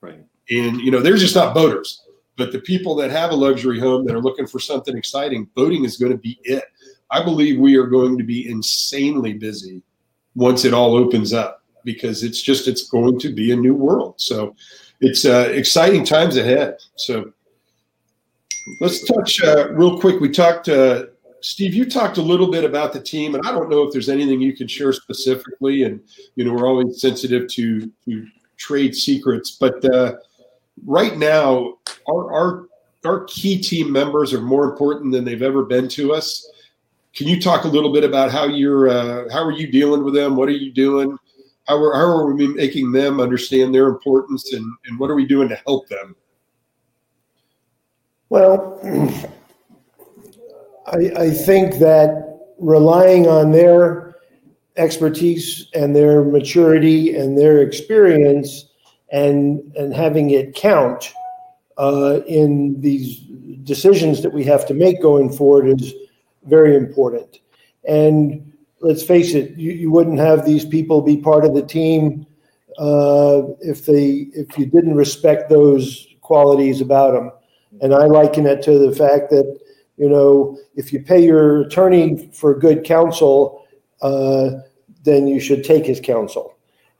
Right. 0.00 0.24
And 0.50 0.80
you 0.80 0.90
know, 0.90 1.00
they're 1.00 1.16
just 1.16 1.34
not 1.34 1.54
boaters, 1.54 2.04
but 2.42 2.50
the 2.50 2.58
people 2.58 2.96
that 2.96 3.08
have 3.08 3.30
a 3.30 3.36
luxury 3.36 3.78
home 3.78 4.04
that 4.04 4.16
are 4.16 4.20
looking 4.20 4.48
for 4.48 4.58
something 4.58 4.96
exciting, 4.96 5.48
boating 5.54 5.84
is 5.84 5.96
going 5.96 6.10
to 6.10 6.18
be 6.18 6.40
it. 6.42 6.64
I 7.12 7.22
believe 7.22 7.60
we 7.60 7.76
are 7.76 7.86
going 7.86 8.18
to 8.18 8.24
be 8.24 8.50
insanely 8.50 9.34
busy 9.34 9.80
once 10.34 10.64
it 10.64 10.74
all 10.74 10.96
opens 10.96 11.32
up 11.32 11.62
because 11.84 12.24
it's 12.24 12.42
just 12.42 12.66
it's 12.66 12.88
going 12.88 13.20
to 13.20 13.32
be 13.32 13.52
a 13.52 13.56
new 13.56 13.76
world. 13.76 14.14
So 14.16 14.56
it's 15.00 15.24
uh, 15.24 15.50
exciting 15.52 16.04
times 16.04 16.36
ahead. 16.36 16.78
So 16.96 17.32
let's 18.80 19.06
touch 19.06 19.40
uh, 19.44 19.68
real 19.70 20.00
quick. 20.00 20.18
We 20.18 20.28
talked 20.28 20.68
uh, 20.68 21.04
Steve, 21.42 21.74
you 21.74 21.88
talked 21.88 22.18
a 22.18 22.22
little 22.22 22.50
bit 22.50 22.64
about 22.64 22.92
the 22.92 23.00
team, 23.00 23.36
and 23.36 23.46
I 23.46 23.52
don't 23.52 23.70
know 23.70 23.84
if 23.84 23.92
there's 23.92 24.08
anything 24.08 24.40
you 24.40 24.56
can 24.56 24.66
share 24.66 24.92
specifically. 24.92 25.84
And 25.84 26.00
you 26.34 26.44
know, 26.44 26.54
we're 26.54 26.66
always 26.66 27.00
sensitive 27.00 27.46
to 27.52 27.88
to 28.06 28.26
trade 28.56 28.96
secrets, 28.96 29.52
but 29.52 29.84
uh, 29.94 30.16
right 30.86 31.16
now, 31.16 31.78
our, 32.08 32.32
our 32.32 32.66
our 33.04 33.24
key 33.24 33.60
team 33.60 33.90
members 33.90 34.32
are 34.32 34.40
more 34.40 34.64
important 34.64 35.12
than 35.12 35.24
they've 35.24 35.42
ever 35.42 35.64
been 35.64 35.88
to 35.88 36.14
us. 36.14 36.48
Can 37.14 37.26
you 37.26 37.40
talk 37.40 37.64
a 37.64 37.68
little 37.68 37.92
bit 37.92 38.04
about 38.04 38.30
how 38.30 38.44
you're 38.44 38.88
uh, 38.88 39.32
how 39.32 39.44
are 39.44 39.52
you 39.52 39.70
dealing 39.70 40.04
with 40.04 40.14
them? 40.14 40.36
What 40.36 40.48
are 40.48 40.52
you 40.52 40.72
doing? 40.72 41.18
How 41.66 41.76
are, 41.76 41.94
how 41.94 42.06
are 42.06 42.34
we 42.34 42.48
making 42.48 42.92
them 42.92 43.20
understand 43.20 43.74
their 43.74 43.88
importance, 43.88 44.52
and, 44.52 44.64
and 44.86 44.98
what 44.98 45.10
are 45.10 45.14
we 45.14 45.26
doing 45.26 45.48
to 45.48 45.56
help 45.66 45.88
them? 45.88 46.16
Well. 48.28 48.78
I, 50.86 51.12
I 51.16 51.30
think 51.30 51.76
that 51.76 52.40
relying 52.58 53.26
on 53.28 53.52
their 53.52 54.16
expertise 54.76 55.68
and 55.74 55.94
their 55.94 56.24
maturity 56.24 57.14
and 57.16 57.38
their 57.38 57.62
experience 57.62 58.71
and 59.12 59.60
and 59.76 59.94
having 59.94 60.30
it 60.30 60.54
count 60.54 61.14
uh, 61.78 62.20
in 62.26 62.80
these 62.80 63.18
decisions 63.62 64.22
that 64.22 64.32
we 64.32 64.42
have 64.44 64.66
to 64.66 64.74
make 64.74 65.00
going 65.00 65.30
forward 65.30 65.80
is 65.80 65.94
very 66.44 66.74
important. 66.74 67.38
And 67.86 68.52
let's 68.80 69.02
face 69.02 69.34
it, 69.34 69.56
you, 69.56 69.72
you 69.72 69.90
wouldn't 69.90 70.18
have 70.18 70.44
these 70.44 70.64
people 70.64 71.02
be 71.02 71.16
part 71.16 71.44
of 71.44 71.54
the 71.54 71.62
team 71.62 72.26
uh, 72.78 73.42
if 73.60 73.86
they 73.86 74.26
if 74.34 74.58
you 74.58 74.66
didn't 74.66 74.94
respect 74.94 75.50
those 75.50 76.08
qualities 76.22 76.80
about 76.80 77.12
them. 77.12 77.30
And 77.80 77.94
I 77.94 78.06
liken 78.06 78.46
it 78.46 78.62
to 78.62 78.78
the 78.78 78.94
fact 78.94 79.30
that 79.30 79.60
you 79.98 80.08
know, 80.08 80.58
if 80.74 80.92
you 80.92 81.02
pay 81.02 81.22
your 81.22 81.62
attorney 81.62 82.30
for 82.32 82.58
good 82.58 82.82
counsel, 82.82 83.66
uh, 84.00 84.50
then 85.04 85.26
you 85.26 85.38
should 85.38 85.64
take 85.64 85.84
his 85.84 86.00
counsel. 86.00 86.51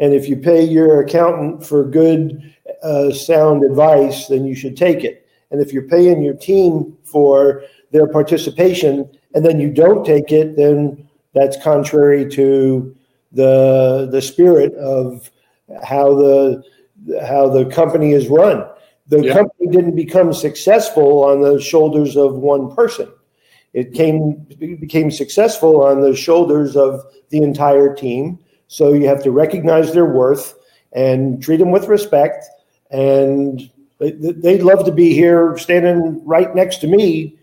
And 0.03 0.15
if 0.15 0.29
you 0.29 0.37
pay 0.37 0.65
your 0.65 1.01
accountant 1.01 1.65
for 1.65 1.85
good, 1.85 2.53
uh, 2.83 3.13
sound 3.13 3.63
advice, 3.63 4.27
then 4.27 4.45
you 4.45 4.57
should 4.57 4.77
take 4.77 5.05
it. 5.05 5.25
And 5.53 5.61
if 5.61 5.73
you're 5.73 5.87
paying 5.87 6.25
your 6.25 6.35
team 6.35 6.99
for 7.05 7.63
their 7.93 8.09
participation 8.09 9.09
and 9.33 9.45
then 9.45 9.61
you 9.61 9.71
don't 9.71 10.05
take 10.05 10.33
it, 10.33 10.57
then 10.57 11.09
that's 11.35 11.57
contrary 11.63 12.29
to 12.31 12.97
the 13.31 14.09
the 14.11 14.21
spirit 14.21 14.75
of 14.75 15.31
how 15.85 16.17
the 16.17 16.65
how 17.25 17.49
the 17.49 17.67
company 17.67 18.11
is 18.11 18.27
run. 18.27 18.67
The 19.07 19.25
yeah. 19.25 19.35
company 19.35 19.69
didn't 19.69 19.95
become 19.95 20.33
successful 20.33 21.23
on 21.23 21.43
the 21.43 21.61
shoulders 21.61 22.17
of 22.17 22.35
one 22.35 22.75
person. 22.75 23.09
It 23.73 23.95
came 23.95 24.45
it 24.51 24.81
became 24.81 25.13
successful 25.13 25.85
on 25.85 26.01
the 26.01 26.17
shoulders 26.17 26.77
of 26.77 27.05
the 27.29 27.41
entire 27.41 27.95
team. 27.95 28.41
So 28.73 28.95
you 28.95 29.07
have 29.07 29.23
to 29.25 29.31
recognize 29.31 29.93
their 29.93 30.07
worth 30.07 30.55
and 30.93 31.43
treat 31.43 31.59
them 31.59 31.73
with 31.73 31.89
respect. 31.89 32.47
And 32.91 33.71
they'd 33.99 34.63
love 34.63 34.87
to 34.87 34.93
be 34.93 35.13
here, 35.13 35.59
standing 35.59 36.25
right 36.25 36.55
next 36.55 36.79
to 36.79 36.87
me, 36.87 37.37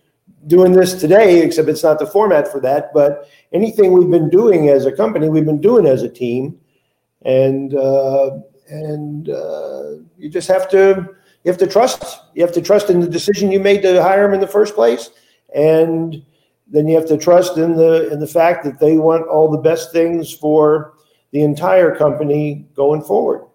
doing 0.47 0.71
this 0.71 0.99
today. 0.99 1.43
Except 1.43 1.69
it's 1.69 1.83
not 1.83 1.99
the 1.99 2.07
format 2.07 2.51
for 2.51 2.59
that. 2.61 2.91
But 2.95 3.29
anything 3.53 3.91
we've 3.91 4.09
been 4.09 4.31
doing 4.31 4.69
as 4.69 4.87
a 4.87 4.91
company, 4.91 5.29
we've 5.29 5.45
been 5.45 5.61
doing 5.61 5.85
as 5.85 6.01
a 6.01 6.09
team, 6.09 6.59
and 7.21 7.75
uh, 7.75 8.39
and 8.67 9.29
uh, 9.29 9.97
you 10.17 10.29
just 10.31 10.47
have 10.47 10.67
to 10.69 11.09
you 11.43 11.51
have 11.51 11.59
to 11.59 11.67
trust. 11.67 12.21
You 12.33 12.41
have 12.41 12.53
to 12.53 12.61
trust 12.61 12.89
in 12.89 13.01
the 13.01 13.07
decision 13.07 13.51
you 13.51 13.59
made 13.59 13.83
to 13.83 14.01
hire 14.01 14.23
them 14.23 14.33
in 14.33 14.39
the 14.39 14.47
first 14.47 14.73
place, 14.73 15.11
and 15.53 16.25
then 16.67 16.87
you 16.87 16.95
have 16.95 17.07
to 17.09 17.19
trust 17.19 17.57
in 17.57 17.75
the 17.75 18.11
in 18.11 18.19
the 18.19 18.25
fact 18.25 18.63
that 18.63 18.79
they 18.79 18.97
want 18.97 19.27
all 19.27 19.51
the 19.51 19.59
best 19.59 19.91
things 19.91 20.33
for 20.33 20.95
the 21.31 21.41
entire 21.41 21.95
company 21.95 22.67
going 22.75 23.01
forward. 23.01 23.47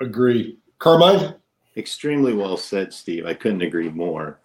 Agree, 0.00 0.58
Carmine. 0.78 1.34
Extremely 1.76 2.34
well 2.34 2.56
said, 2.56 2.92
Steve. 2.92 3.26
I 3.26 3.34
couldn't 3.34 3.62
agree 3.62 3.90
more. 3.90 4.40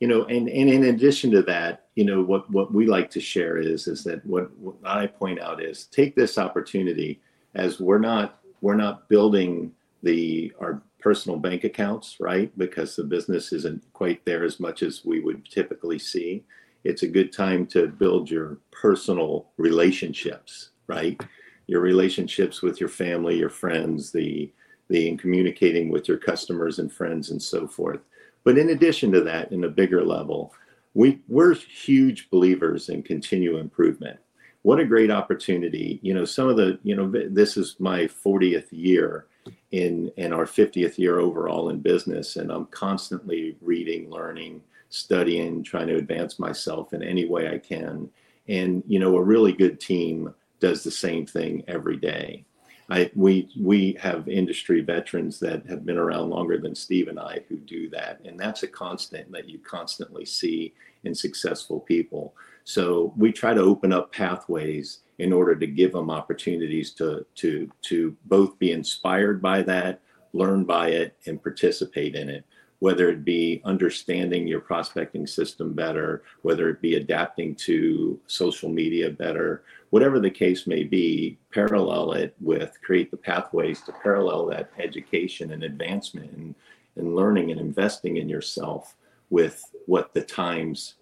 You 0.00 0.06
know, 0.06 0.24
and, 0.26 0.48
and 0.48 0.70
in 0.70 0.84
addition 0.84 1.30
to 1.32 1.42
that, 1.42 1.86
you 1.96 2.04
know, 2.04 2.22
what, 2.22 2.48
what 2.50 2.72
we 2.72 2.86
like 2.86 3.10
to 3.10 3.20
share 3.20 3.58
is 3.58 3.88
is 3.88 4.04
that 4.04 4.24
what, 4.24 4.56
what 4.58 4.76
I 4.84 5.06
point 5.06 5.40
out 5.40 5.60
is 5.62 5.86
take 5.86 6.14
this 6.14 6.38
opportunity 6.38 7.20
as 7.54 7.80
we're 7.80 7.98
not 7.98 8.40
we're 8.60 8.76
not 8.76 9.08
building 9.08 9.72
the 10.02 10.52
our 10.60 10.82
personal 11.00 11.38
bank 11.38 11.64
accounts, 11.64 12.16
right? 12.20 12.56
Because 12.58 12.96
the 12.96 13.04
business 13.04 13.52
isn't 13.52 13.82
quite 13.92 14.24
there 14.24 14.44
as 14.44 14.60
much 14.60 14.82
as 14.82 15.04
we 15.04 15.20
would 15.20 15.44
typically 15.50 15.98
see. 15.98 16.44
It's 16.84 17.02
a 17.02 17.08
good 17.08 17.32
time 17.32 17.66
to 17.68 17.88
build 17.88 18.30
your 18.30 18.58
personal 18.70 19.48
relationships, 19.56 20.70
right? 20.86 21.20
Your 21.68 21.80
relationships 21.80 22.62
with 22.62 22.80
your 22.80 22.88
family, 22.88 23.38
your 23.38 23.50
friends, 23.50 24.10
the 24.10 24.52
the 24.88 25.08
in 25.08 25.16
communicating 25.16 25.90
with 25.90 26.08
your 26.08 26.16
customers 26.16 26.78
and 26.78 26.92
friends 26.92 27.30
and 27.30 27.40
so 27.40 27.68
forth. 27.68 28.00
But 28.42 28.58
in 28.58 28.70
addition 28.70 29.12
to 29.12 29.20
that, 29.20 29.52
in 29.52 29.64
a 29.64 29.68
bigger 29.68 30.04
level, 30.04 30.54
we 30.94 31.20
we're 31.28 31.54
huge 31.54 32.30
believers 32.30 32.88
in 32.88 33.02
continual 33.02 33.60
improvement. 33.60 34.18
What 34.62 34.80
a 34.80 34.84
great 34.84 35.10
opportunity. 35.10 36.00
You 36.02 36.14
know 36.14 36.24
some 36.24 36.48
of 36.48 36.56
the 36.56 36.78
you 36.82 36.96
know 36.96 37.12
this 37.30 37.56
is 37.56 37.76
my 37.78 38.06
40th 38.06 38.68
year 38.70 39.26
in 39.70 40.10
in 40.16 40.32
our 40.32 40.44
50th 40.44 40.98
year 40.98 41.18
overall 41.18 41.70
in 41.70 41.80
business 41.80 42.36
and 42.36 42.50
i'm 42.50 42.66
constantly 42.66 43.56
reading 43.60 44.10
learning 44.10 44.60
studying 44.90 45.62
trying 45.62 45.86
to 45.86 45.96
advance 45.96 46.38
myself 46.38 46.92
in 46.92 47.02
any 47.02 47.26
way 47.26 47.48
i 47.52 47.58
can. 47.58 48.08
And 48.48 48.82
you 48.86 48.98
know 48.98 49.16
a 49.16 49.22
really 49.22 49.52
good 49.52 49.78
team 49.78 50.34
does 50.60 50.82
the 50.82 50.90
same 50.90 51.26
thing 51.26 51.62
every 51.68 51.96
day 51.96 52.44
I, 52.90 53.10
we 53.14 53.50
we 53.58 53.98
have 54.00 54.28
industry 54.28 54.80
veterans 54.80 55.38
that 55.40 55.66
have 55.66 55.84
been 55.84 55.98
around 55.98 56.30
longer 56.30 56.58
than 56.58 56.74
Steve 56.74 57.08
and 57.08 57.20
I 57.20 57.40
who 57.48 57.56
do 57.56 57.90
that, 57.90 58.20
and 58.24 58.40
that's 58.40 58.62
a 58.62 58.68
constant 58.68 59.30
that 59.32 59.48
you 59.48 59.58
constantly 59.58 60.24
see 60.24 60.72
in 61.04 61.14
successful 61.14 61.80
people. 61.80 62.34
So 62.64 63.12
we 63.16 63.30
try 63.30 63.52
to 63.52 63.60
open 63.60 63.92
up 63.92 64.12
pathways 64.12 65.00
in 65.18 65.32
order 65.32 65.54
to 65.56 65.66
give 65.66 65.92
them 65.92 66.10
opportunities 66.10 66.92
to 66.94 67.26
to 67.36 67.70
to 67.82 68.16
both 68.24 68.58
be 68.58 68.72
inspired 68.72 69.42
by 69.42 69.62
that, 69.62 70.00
learn 70.32 70.64
by 70.64 70.88
it, 70.88 71.14
and 71.26 71.42
participate 71.42 72.14
in 72.14 72.30
it. 72.30 72.44
Whether 72.80 73.08
it 73.08 73.24
be 73.24 73.60
understanding 73.64 74.46
your 74.46 74.60
prospecting 74.60 75.26
system 75.26 75.72
better, 75.72 76.22
whether 76.42 76.68
it 76.68 76.80
be 76.80 76.94
adapting 76.94 77.56
to 77.56 78.20
social 78.26 78.68
media 78.68 79.10
better, 79.10 79.64
whatever 79.90 80.20
the 80.20 80.30
case 80.30 80.66
may 80.66 80.84
be, 80.84 81.38
parallel 81.52 82.12
it 82.12 82.36
with 82.40 82.78
create 82.82 83.10
the 83.10 83.16
pathways 83.16 83.80
to 83.82 83.92
parallel 84.02 84.46
that 84.46 84.70
education 84.78 85.52
and 85.52 85.64
advancement 85.64 86.30
and, 86.32 86.54
and 86.96 87.16
learning 87.16 87.50
and 87.50 87.60
investing 87.60 88.18
in 88.18 88.28
yourself 88.28 88.94
with 89.30 89.64
what 89.86 90.14
the 90.14 90.22
times 90.22 90.94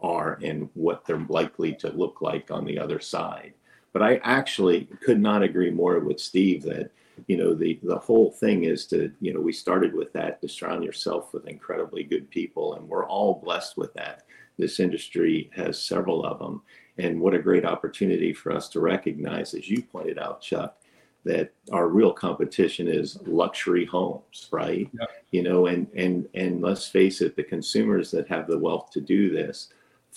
are 0.00 0.38
and 0.42 0.68
what 0.74 1.04
they're 1.04 1.26
likely 1.28 1.74
to 1.74 1.90
look 1.90 2.22
like 2.22 2.50
on 2.50 2.64
the 2.64 2.78
other 2.78 3.00
side. 3.00 3.52
But 3.92 4.02
I 4.02 4.16
actually 4.22 4.88
could 5.02 5.20
not 5.20 5.42
agree 5.42 5.70
more 5.70 5.98
with 5.98 6.20
Steve 6.20 6.62
that 6.62 6.90
you 7.26 7.36
know 7.36 7.54
the 7.54 7.78
the 7.82 7.98
whole 7.98 8.30
thing 8.30 8.64
is 8.64 8.86
to 8.86 9.12
you 9.20 9.32
know 9.32 9.40
we 9.40 9.52
started 9.52 9.94
with 9.94 10.12
that 10.12 10.40
to 10.40 10.48
surround 10.48 10.84
yourself 10.84 11.32
with 11.32 11.48
incredibly 11.48 12.02
good 12.02 12.30
people 12.30 12.74
and 12.74 12.88
we're 12.88 13.06
all 13.06 13.40
blessed 13.42 13.76
with 13.76 13.92
that. 13.94 14.24
This 14.58 14.80
industry 14.80 15.50
has 15.54 15.80
several 15.80 16.24
of 16.24 16.38
them, 16.38 16.62
and 16.98 17.20
what 17.20 17.34
a 17.34 17.38
great 17.38 17.64
opportunity 17.64 18.32
for 18.32 18.52
us 18.52 18.68
to 18.70 18.80
recognize, 18.80 19.54
as 19.54 19.68
you 19.68 19.82
pointed 19.82 20.18
out, 20.18 20.40
Chuck, 20.40 20.76
that 21.24 21.52
our 21.70 21.88
real 21.88 22.12
competition 22.12 22.88
is 22.88 23.18
luxury 23.24 23.84
homes, 23.84 24.48
right? 24.50 24.90
You 25.30 25.42
know, 25.42 25.66
and 25.66 25.86
and 25.94 26.28
and 26.34 26.60
let's 26.60 26.88
face 26.88 27.20
it, 27.20 27.36
the 27.36 27.44
consumers 27.44 28.10
that 28.10 28.28
have 28.28 28.48
the 28.48 28.58
wealth 28.58 28.90
to 28.92 29.00
do 29.00 29.30
this 29.30 29.68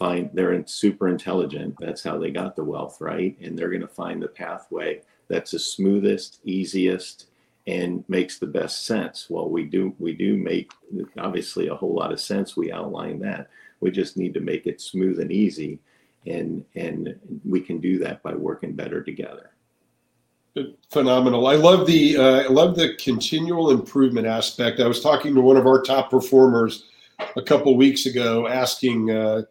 find 0.01 0.29
they're 0.33 0.65
super 0.65 1.09
intelligent. 1.09 1.75
That's 1.79 2.03
how 2.03 2.17
they 2.17 2.31
got 2.31 2.55
the 2.55 2.63
wealth, 2.63 2.99
right? 3.01 3.37
And 3.41 3.57
they're 3.57 3.69
going 3.69 3.81
to 3.81 3.87
find 3.87 4.21
the 4.21 4.27
pathway 4.27 5.01
that's 5.31 5.51
the 5.51 5.59
smoothest, 5.59 6.39
easiest, 6.43 7.27
and 7.67 8.03
makes 8.07 8.39
the 8.39 8.47
best 8.47 8.85
sense. 8.85 9.27
Well, 9.29 9.49
we 9.49 9.63
do 9.65 9.95
we 9.99 10.13
do 10.13 10.37
make 10.37 10.71
obviously 11.17 11.67
a 11.67 11.75
whole 11.75 11.93
lot 11.93 12.11
of 12.11 12.19
sense. 12.19 12.57
We 12.57 12.71
outline 12.71 13.19
that. 13.19 13.49
We 13.79 13.91
just 13.91 14.17
need 14.17 14.33
to 14.35 14.39
make 14.41 14.67
it 14.67 14.81
smooth 14.81 15.19
and 15.19 15.31
easy, 15.31 15.79
and 16.27 16.65
and 16.75 17.19
we 17.45 17.61
can 17.61 17.79
do 17.79 17.97
that 17.99 18.21
by 18.23 18.33
working 18.33 18.73
better 18.73 19.03
together 19.03 19.51
phenomenal. 20.89 21.47
I 21.47 21.55
love 21.55 21.87
the 21.87 22.17
uh, 22.17 22.41
I 22.41 22.47
love 22.47 22.75
the 22.75 22.95
continual 22.95 23.71
improvement 23.71 24.27
aspect. 24.27 24.79
I 24.79 24.87
was 24.87 25.01
talking 25.01 25.33
to 25.35 25.41
one 25.41 25.57
of 25.57 25.65
our 25.65 25.81
top 25.81 26.09
performers 26.09 26.85
a 27.35 27.41
couple 27.41 27.75
weeks 27.77 28.05
ago, 28.05 28.47
asking 28.47 29.11
uh, 29.11 29.43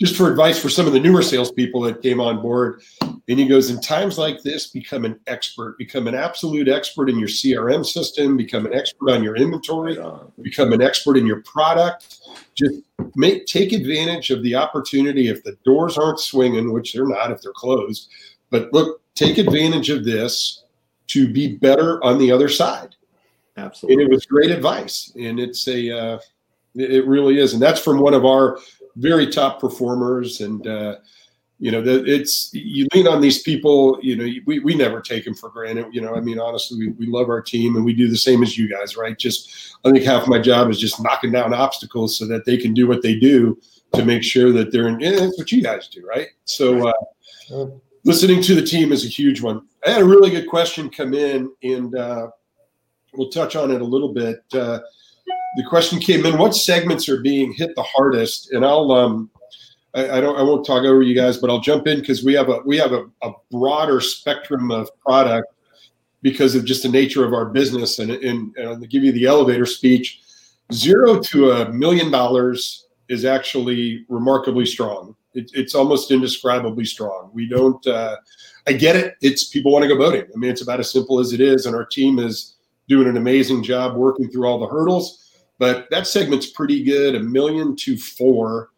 just 0.00 0.16
for 0.16 0.30
advice 0.30 0.58
for 0.58 0.68
some 0.68 0.86
of 0.86 0.92
the 0.92 1.00
newer 1.00 1.22
salespeople 1.22 1.82
that 1.82 2.02
came 2.02 2.20
on 2.20 2.40
board. 2.40 2.82
And 3.28 3.40
he 3.40 3.46
goes, 3.46 3.70
in 3.70 3.80
times 3.80 4.18
like 4.18 4.42
this, 4.42 4.68
become 4.68 5.04
an 5.04 5.18
expert, 5.26 5.76
become 5.78 6.06
an 6.06 6.14
absolute 6.14 6.68
expert 6.68 7.10
in 7.10 7.18
your 7.18 7.28
CRM 7.28 7.84
system, 7.84 8.36
become 8.36 8.66
an 8.66 8.74
expert 8.74 9.10
on 9.10 9.24
your 9.24 9.34
inventory, 9.34 9.98
become 10.42 10.72
an 10.72 10.80
expert 10.80 11.16
in 11.16 11.26
your 11.26 11.42
product. 11.42 12.20
Just 12.54 12.82
make 13.16 13.46
take 13.46 13.72
advantage 13.72 14.30
of 14.30 14.42
the 14.44 14.54
opportunity 14.54 15.28
if 15.28 15.42
the 15.42 15.56
doors 15.64 15.98
aren't 15.98 16.20
swinging, 16.20 16.72
which 16.72 16.92
they're 16.92 17.08
not 17.08 17.32
if 17.32 17.42
they're 17.42 17.52
closed. 17.52 18.08
But 18.50 18.72
look, 18.72 19.00
take 19.16 19.38
advantage 19.38 19.90
of 19.90 20.04
this 20.04 20.62
to 21.08 21.32
be 21.32 21.56
better 21.56 22.02
on 22.04 22.18
the 22.18 22.30
other 22.30 22.48
side. 22.48 22.94
Absolutely. 23.56 24.04
And 24.04 24.12
it 24.12 24.14
was 24.14 24.26
great 24.26 24.50
advice. 24.50 25.12
And 25.16 25.40
it's 25.40 25.66
a, 25.66 25.90
uh, 25.90 26.18
it 26.74 27.06
really 27.06 27.40
is. 27.40 27.54
And 27.54 27.62
that's 27.62 27.80
from 27.80 27.98
one 27.98 28.14
of 28.14 28.24
our 28.24 28.58
very 28.96 29.26
top 29.26 29.60
performers. 29.60 30.42
And, 30.42 30.66
uh, 30.66 30.96
you 31.58 31.70
know, 31.70 31.80
that 31.80 32.06
it's, 32.06 32.50
you 32.52 32.86
lean 32.94 33.08
on 33.08 33.20
these 33.20 33.42
people, 33.42 33.98
you 34.02 34.16
know, 34.16 34.28
we, 34.44 34.58
we 34.58 34.74
never 34.74 35.00
take 35.00 35.24
them 35.24 35.34
for 35.34 35.48
granted. 35.48 35.86
You 35.90 36.02
know, 36.02 36.14
I 36.14 36.20
mean, 36.20 36.38
honestly, 36.38 36.78
we, 36.78 36.88
we 36.88 37.06
love 37.06 37.28
our 37.28 37.40
team 37.40 37.76
and 37.76 37.84
we 37.84 37.94
do 37.94 38.08
the 38.08 38.16
same 38.16 38.42
as 38.42 38.58
you 38.58 38.68
guys, 38.68 38.96
right? 38.96 39.18
Just, 39.18 39.76
I 39.84 39.90
think 39.90 40.04
half 40.04 40.28
my 40.28 40.38
job 40.38 40.68
is 40.70 40.78
just 40.78 41.02
knocking 41.02 41.32
down 41.32 41.54
obstacles 41.54 42.18
so 42.18 42.26
that 42.26 42.44
they 42.44 42.58
can 42.58 42.74
do 42.74 42.86
what 42.86 43.02
they 43.02 43.18
do 43.18 43.58
to 43.94 44.04
make 44.04 44.22
sure 44.22 44.52
that 44.52 44.70
they're 44.70 44.88
in, 44.88 45.00
yeah, 45.00 45.12
that's 45.12 45.38
what 45.38 45.50
you 45.50 45.62
guys 45.62 45.88
do, 45.88 46.06
right? 46.06 46.28
So, 46.44 46.88
uh, 46.88 47.66
listening 48.04 48.42
to 48.42 48.54
the 48.54 48.62
team 48.62 48.92
is 48.92 49.04
a 49.04 49.08
huge 49.08 49.40
one. 49.40 49.62
I 49.86 49.90
had 49.90 50.02
a 50.02 50.06
really 50.06 50.30
good 50.30 50.48
question 50.48 50.90
come 50.90 51.14
in, 51.14 51.52
and 51.62 51.94
uh, 51.94 52.28
we'll 53.14 53.30
touch 53.30 53.56
on 53.56 53.70
it 53.70 53.80
a 53.80 53.84
little 53.84 54.12
bit. 54.12 54.42
Uh, 54.52 54.80
the 55.56 55.64
question 55.68 55.98
came 55.98 56.24
in: 56.26 56.38
What 56.38 56.54
segments 56.54 57.08
are 57.08 57.20
being 57.20 57.52
hit 57.52 57.74
the 57.74 57.82
hardest? 57.82 58.52
And 58.52 58.64
I'll 58.64 58.90
um, 58.92 59.30
I, 59.96 60.18
I, 60.18 60.20
don't 60.20 60.38
I 60.38 60.42
won't 60.42 60.64
talk 60.64 60.84
over 60.84 61.02
you 61.02 61.14
guys, 61.14 61.38
but 61.38 61.50
I'll 61.50 61.60
jump 61.60 61.86
in 61.86 62.00
because 62.00 62.22
we 62.22 62.34
have 62.34 62.48
a 62.48 62.60
we 62.64 62.76
have 62.76 62.92
a, 62.92 63.06
a, 63.22 63.32
broader 63.50 64.00
spectrum 64.00 64.70
of 64.70 64.88
product 65.00 65.48
because 66.22 66.54
of 66.54 66.64
just 66.64 66.82
the 66.82 66.88
nature 66.88 67.24
of 67.24 67.32
our 67.32 67.46
business. 67.46 67.98
And, 67.98 68.10
and, 68.10 68.56
and 68.56 68.80
to 68.80 68.86
give 68.86 69.02
you 69.02 69.12
the 69.12 69.26
elevator 69.26 69.66
speech, 69.66 70.20
zero 70.72 71.20
to 71.20 71.52
a 71.52 71.72
million 71.72 72.10
dollars 72.10 72.86
is 73.08 73.24
actually 73.24 74.04
remarkably 74.08 74.66
strong 74.66 75.16
it, 75.36 75.50
it's 75.54 75.74
almost 75.74 76.10
indescribably 76.10 76.84
strong. 76.84 77.30
We 77.32 77.48
don't. 77.48 77.86
Uh, 77.86 78.16
I 78.66 78.72
get 78.72 78.96
it. 78.96 79.14
It's 79.20 79.44
people 79.44 79.70
want 79.70 79.82
to 79.82 79.88
go 79.88 79.96
boating. 79.96 80.24
I 80.34 80.36
mean, 80.36 80.50
it's 80.50 80.62
about 80.62 80.80
as 80.80 80.90
simple 80.90 81.20
as 81.20 81.32
it 81.32 81.40
is, 81.40 81.66
and 81.66 81.76
our 81.76 81.84
team 81.84 82.18
is 82.18 82.56
doing 82.88 83.06
an 83.06 83.16
amazing 83.16 83.62
job 83.62 83.94
working 83.94 84.28
through 84.30 84.46
all 84.46 84.58
the 84.58 84.66
hurdles. 84.66 85.22
But 85.58 85.88
that 85.90 86.06
segment's 86.06 86.50
pretty 86.50 86.82
good. 86.82 87.14
A 87.14 87.20
million 87.20 87.76
to 87.76 87.96
four, 87.96 88.70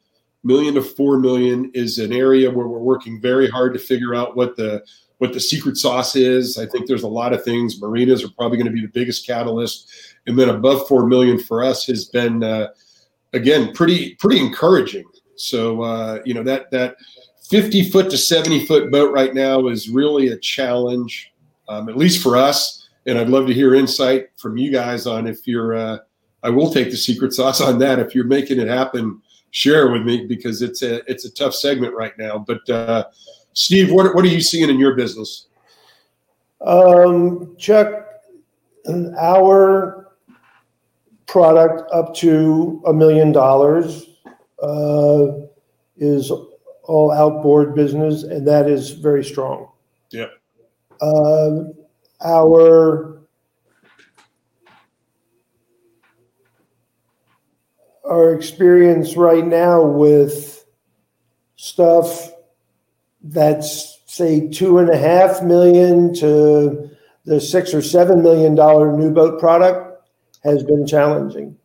million 0.44 0.74
to 0.74 0.82
four 0.82 1.18
million 1.18 1.70
is 1.74 1.98
an 1.98 2.12
area 2.12 2.50
where 2.50 2.68
we're 2.68 2.78
working 2.78 3.20
very 3.20 3.48
hard 3.48 3.72
to 3.74 3.78
figure 3.78 4.14
out 4.14 4.36
what 4.36 4.56
the 4.56 4.82
what 5.18 5.32
the 5.32 5.40
secret 5.40 5.76
sauce 5.76 6.14
is. 6.14 6.58
I 6.58 6.66
think 6.66 6.86
there's 6.86 7.02
a 7.02 7.08
lot 7.08 7.32
of 7.32 7.42
things. 7.42 7.80
Marinas 7.80 8.24
are 8.24 8.30
probably 8.30 8.56
going 8.56 8.68
to 8.68 8.72
be 8.72 8.82
the 8.82 8.92
biggest 8.92 9.26
catalyst, 9.26 9.90
and 10.26 10.38
then 10.38 10.48
above 10.48 10.86
four 10.86 11.06
million 11.06 11.38
for 11.38 11.62
us 11.62 11.86
has 11.86 12.06
been 12.06 12.42
uh, 12.42 12.68
again 13.32 13.72
pretty 13.72 14.14
pretty 14.16 14.40
encouraging. 14.40 15.04
So 15.36 15.82
uh, 15.82 16.20
you 16.24 16.34
know 16.34 16.42
that 16.44 16.70
that 16.70 16.96
50 17.48 17.90
foot 17.90 18.10
to 18.10 18.18
70 18.18 18.66
foot 18.66 18.90
boat 18.90 19.12
right 19.12 19.34
now 19.34 19.68
is 19.68 19.88
really 19.88 20.28
a 20.28 20.36
challenge, 20.36 21.32
um, 21.68 21.88
at 21.88 21.96
least 21.96 22.22
for 22.22 22.36
us. 22.36 22.88
And 23.06 23.18
I'd 23.18 23.30
love 23.30 23.46
to 23.46 23.54
hear 23.54 23.74
insight 23.74 24.26
from 24.36 24.56
you 24.56 24.70
guys 24.70 25.06
on 25.06 25.26
if 25.26 25.46
you're. 25.46 25.74
Uh, 25.74 25.98
I 26.44 26.50
will 26.50 26.72
take 26.72 26.92
the 26.92 26.96
secret 26.96 27.32
sauce 27.32 27.60
on 27.60 27.80
that. 27.80 27.98
If 27.98 28.14
you're 28.14 28.24
making 28.24 28.60
it 28.60 28.68
happen, 28.68 29.20
share 29.50 29.90
with 29.90 30.02
me 30.02 30.26
because 30.26 30.62
it's 30.62 30.82
a 30.82 31.08
it's 31.10 31.24
a 31.24 31.30
tough 31.30 31.54
segment 31.54 31.94
right 31.94 32.16
now. 32.18 32.38
But 32.38 32.68
uh, 32.68 33.04
Steve, 33.52 33.92
what 33.92 34.14
what 34.14 34.24
are 34.24 34.28
you 34.28 34.40
seeing 34.40 34.68
in 34.68 34.78
your 34.78 34.94
business? 34.94 35.46
Um, 36.60 37.56
Chuck, 37.56 38.06
our 39.18 40.08
product 41.26 41.90
up 41.92 42.14
to 42.16 42.82
a 42.86 42.92
million 42.92 43.32
dollars 43.32 44.06
uh, 44.62 45.26
is 45.96 46.32
all 46.84 47.12
outboard 47.12 47.74
business, 47.74 48.22
and 48.24 48.46
that 48.46 48.68
is 48.68 48.90
very 48.90 49.24
strong. 49.24 49.68
Yeah. 50.10 50.28
Uh, 51.00 51.64
our 52.24 53.17
our 58.08 58.34
experience 58.34 59.16
right 59.16 59.46
now 59.46 59.82
with 59.82 60.64
stuff 61.56 62.30
that's 63.22 64.00
say 64.06 64.48
two 64.48 64.78
and 64.78 64.88
a 64.88 64.96
half 64.96 65.42
million 65.42 66.14
to 66.14 66.90
the 67.24 67.40
six 67.40 67.74
or 67.74 67.82
seven 67.82 68.22
million 68.22 68.54
dollar 68.54 68.96
new 68.96 69.12
boat 69.12 69.38
product 69.38 70.02
has 70.42 70.62
been 70.62 70.86
challenging. 70.86 71.56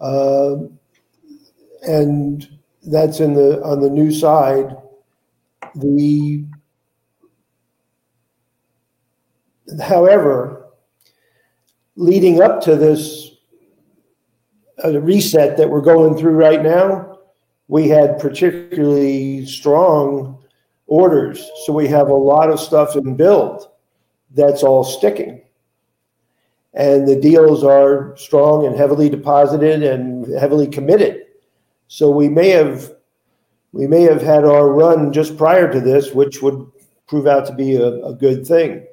Uh, 0.00 0.56
and 1.82 2.48
that's 2.82 3.20
in 3.20 3.34
the 3.34 3.62
on 3.62 3.80
the 3.80 3.88
new 3.88 4.12
side. 4.12 4.76
The 5.74 6.44
however, 9.80 10.66
leading 11.96 12.42
up 12.42 12.60
to 12.62 12.76
this 12.76 13.29
uh, 14.84 15.00
reset 15.00 15.56
that 15.56 15.68
we're 15.68 15.80
going 15.80 16.16
through 16.16 16.32
right 16.32 16.62
now, 16.62 17.18
we 17.68 17.88
had 17.88 18.18
particularly 18.18 19.46
strong 19.46 20.38
orders. 20.86 21.48
So 21.64 21.72
we 21.72 21.86
have 21.88 22.08
a 22.08 22.14
lot 22.14 22.50
of 22.50 22.60
stuff 22.60 22.96
in 22.96 23.16
build 23.16 23.68
that's 24.32 24.62
all 24.62 24.84
sticking. 24.84 25.42
And 26.74 27.06
the 27.06 27.20
deals 27.20 27.64
are 27.64 28.16
strong 28.16 28.66
and 28.66 28.76
heavily 28.76 29.08
deposited 29.08 29.82
and 29.82 30.26
heavily 30.38 30.68
committed. 30.68 31.26
So 31.88 32.10
we 32.10 32.28
may 32.28 32.50
have 32.50 32.92
we 33.72 33.86
may 33.86 34.02
have 34.02 34.22
had 34.22 34.44
our 34.44 34.68
run 34.68 35.12
just 35.12 35.36
prior 35.36 35.72
to 35.72 35.80
this, 35.80 36.12
which 36.12 36.42
would 36.42 36.70
prove 37.06 37.26
out 37.26 37.46
to 37.46 37.54
be 37.54 37.76
a, 37.76 38.04
a 38.04 38.14
good 38.14 38.46
thing. 38.46 38.84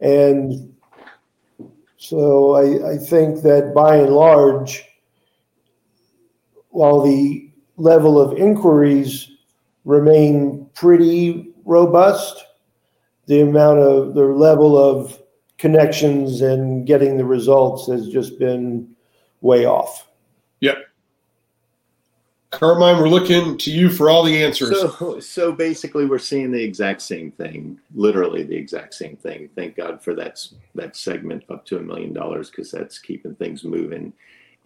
And 0.00 0.71
so 2.02 2.54
I, 2.56 2.94
I 2.94 2.98
think 2.98 3.42
that 3.42 3.72
by 3.72 3.94
and 3.94 4.12
large, 4.12 4.84
while 6.70 7.00
the 7.00 7.48
level 7.76 8.20
of 8.20 8.36
inquiries 8.36 9.30
remain 9.84 10.68
pretty 10.74 11.52
robust, 11.64 12.44
the 13.26 13.42
amount 13.42 13.78
of 13.78 14.14
the 14.14 14.24
level 14.24 14.76
of 14.76 15.22
connections 15.58 16.40
and 16.40 16.88
getting 16.88 17.18
the 17.18 17.24
results 17.24 17.86
has 17.86 18.08
just 18.08 18.36
been 18.36 18.96
way 19.40 19.64
off. 19.64 20.08
Carmine, 22.52 22.98
we're 22.98 23.08
looking 23.08 23.56
to 23.58 23.70
you 23.70 23.90
for 23.90 24.10
all 24.10 24.22
the 24.22 24.42
answers. 24.44 24.78
So, 24.78 25.20
so 25.20 25.52
basically, 25.52 26.06
we're 26.06 26.18
seeing 26.18 26.52
the 26.52 26.62
exact 26.62 27.00
same 27.00 27.32
thing, 27.32 27.80
literally 27.94 28.42
the 28.42 28.56
exact 28.56 28.94
same 28.94 29.16
thing. 29.16 29.48
Thank 29.56 29.76
God 29.76 30.02
for 30.02 30.14
that 30.14 30.38
that 30.74 30.94
segment 30.94 31.44
up 31.50 31.64
to 31.66 31.78
a 31.78 31.82
million 31.82 32.12
dollars 32.12 32.50
because 32.50 32.70
that's 32.70 32.98
keeping 32.98 33.34
things 33.34 33.64
moving. 33.64 34.12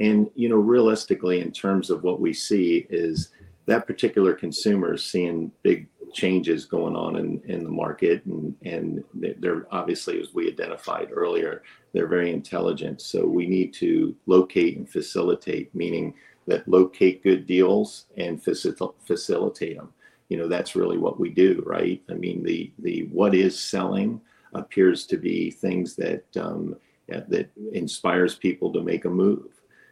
And 0.00 0.28
you 0.34 0.48
know, 0.48 0.56
realistically, 0.56 1.40
in 1.40 1.52
terms 1.52 1.88
of 1.88 2.02
what 2.02 2.20
we 2.20 2.32
see, 2.32 2.86
is 2.90 3.30
that 3.66 3.86
particular 3.86 4.34
consumer 4.34 4.94
is 4.94 5.04
seeing 5.04 5.52
big 5.62 5.86
changes 6.12 6.64
going 6.64 6.96
on 6.96 7.16
in, 7.16 7.40
in 7.46 7.62
the 7.62 7.70
market 7.70 8.24
and 8.24 8.54
and 8.62 9.04
they're 9.14 9.66
obviously 9.70 10.20
as 10.20 10.32
we 10.32 10.48
identified 10.48 11.08
earlier 11.12 11.62
they're 11.92 12.06
very 12.06 12.32
intelligent 12.32 13.02
so 13.02 13.26
we 13.26 13.46
need 13.46 13.74
to 13.74 14.14
locate 14.26 14.76
and 14.78 14.88
facilitate 14.88 15.74
meaning 15.74 16.14
that 16.46 16.68
locate 16.68 17.22
good 17.22 17.46
deals 17.46 18.06
and 18.16 18.42
facil- 18.42 18.94
facilitate 19.04 19.76
them. 19.76 19.92
You 20.28 20.38
know, 20.38 20.48
that's 20.48 20.76
really 20.76 20.98
what 20.98 21.20
we 21.20 21.30
do, 21.30 21.62
right? 21.66 22.02
I 22.10 22.14
mean, 22.14 22.42
the 22.42 22.72
the 22.80 23.08
what 23.12 23.34
is 23.34 23.58
selling 23.58 24.20
appears 24.54 25.06
to 25.06 25.16
be 25.16 25.50
things 25.50 25.94
that 25.96 26.24
um, 26.36 26.76
that 27.08 27.50
inspires 27.72 28.34
people 28.34 28.72
to 28.72 28.82
make 28.82 29.04
a 29.04 29.10
move. 29.10 29.46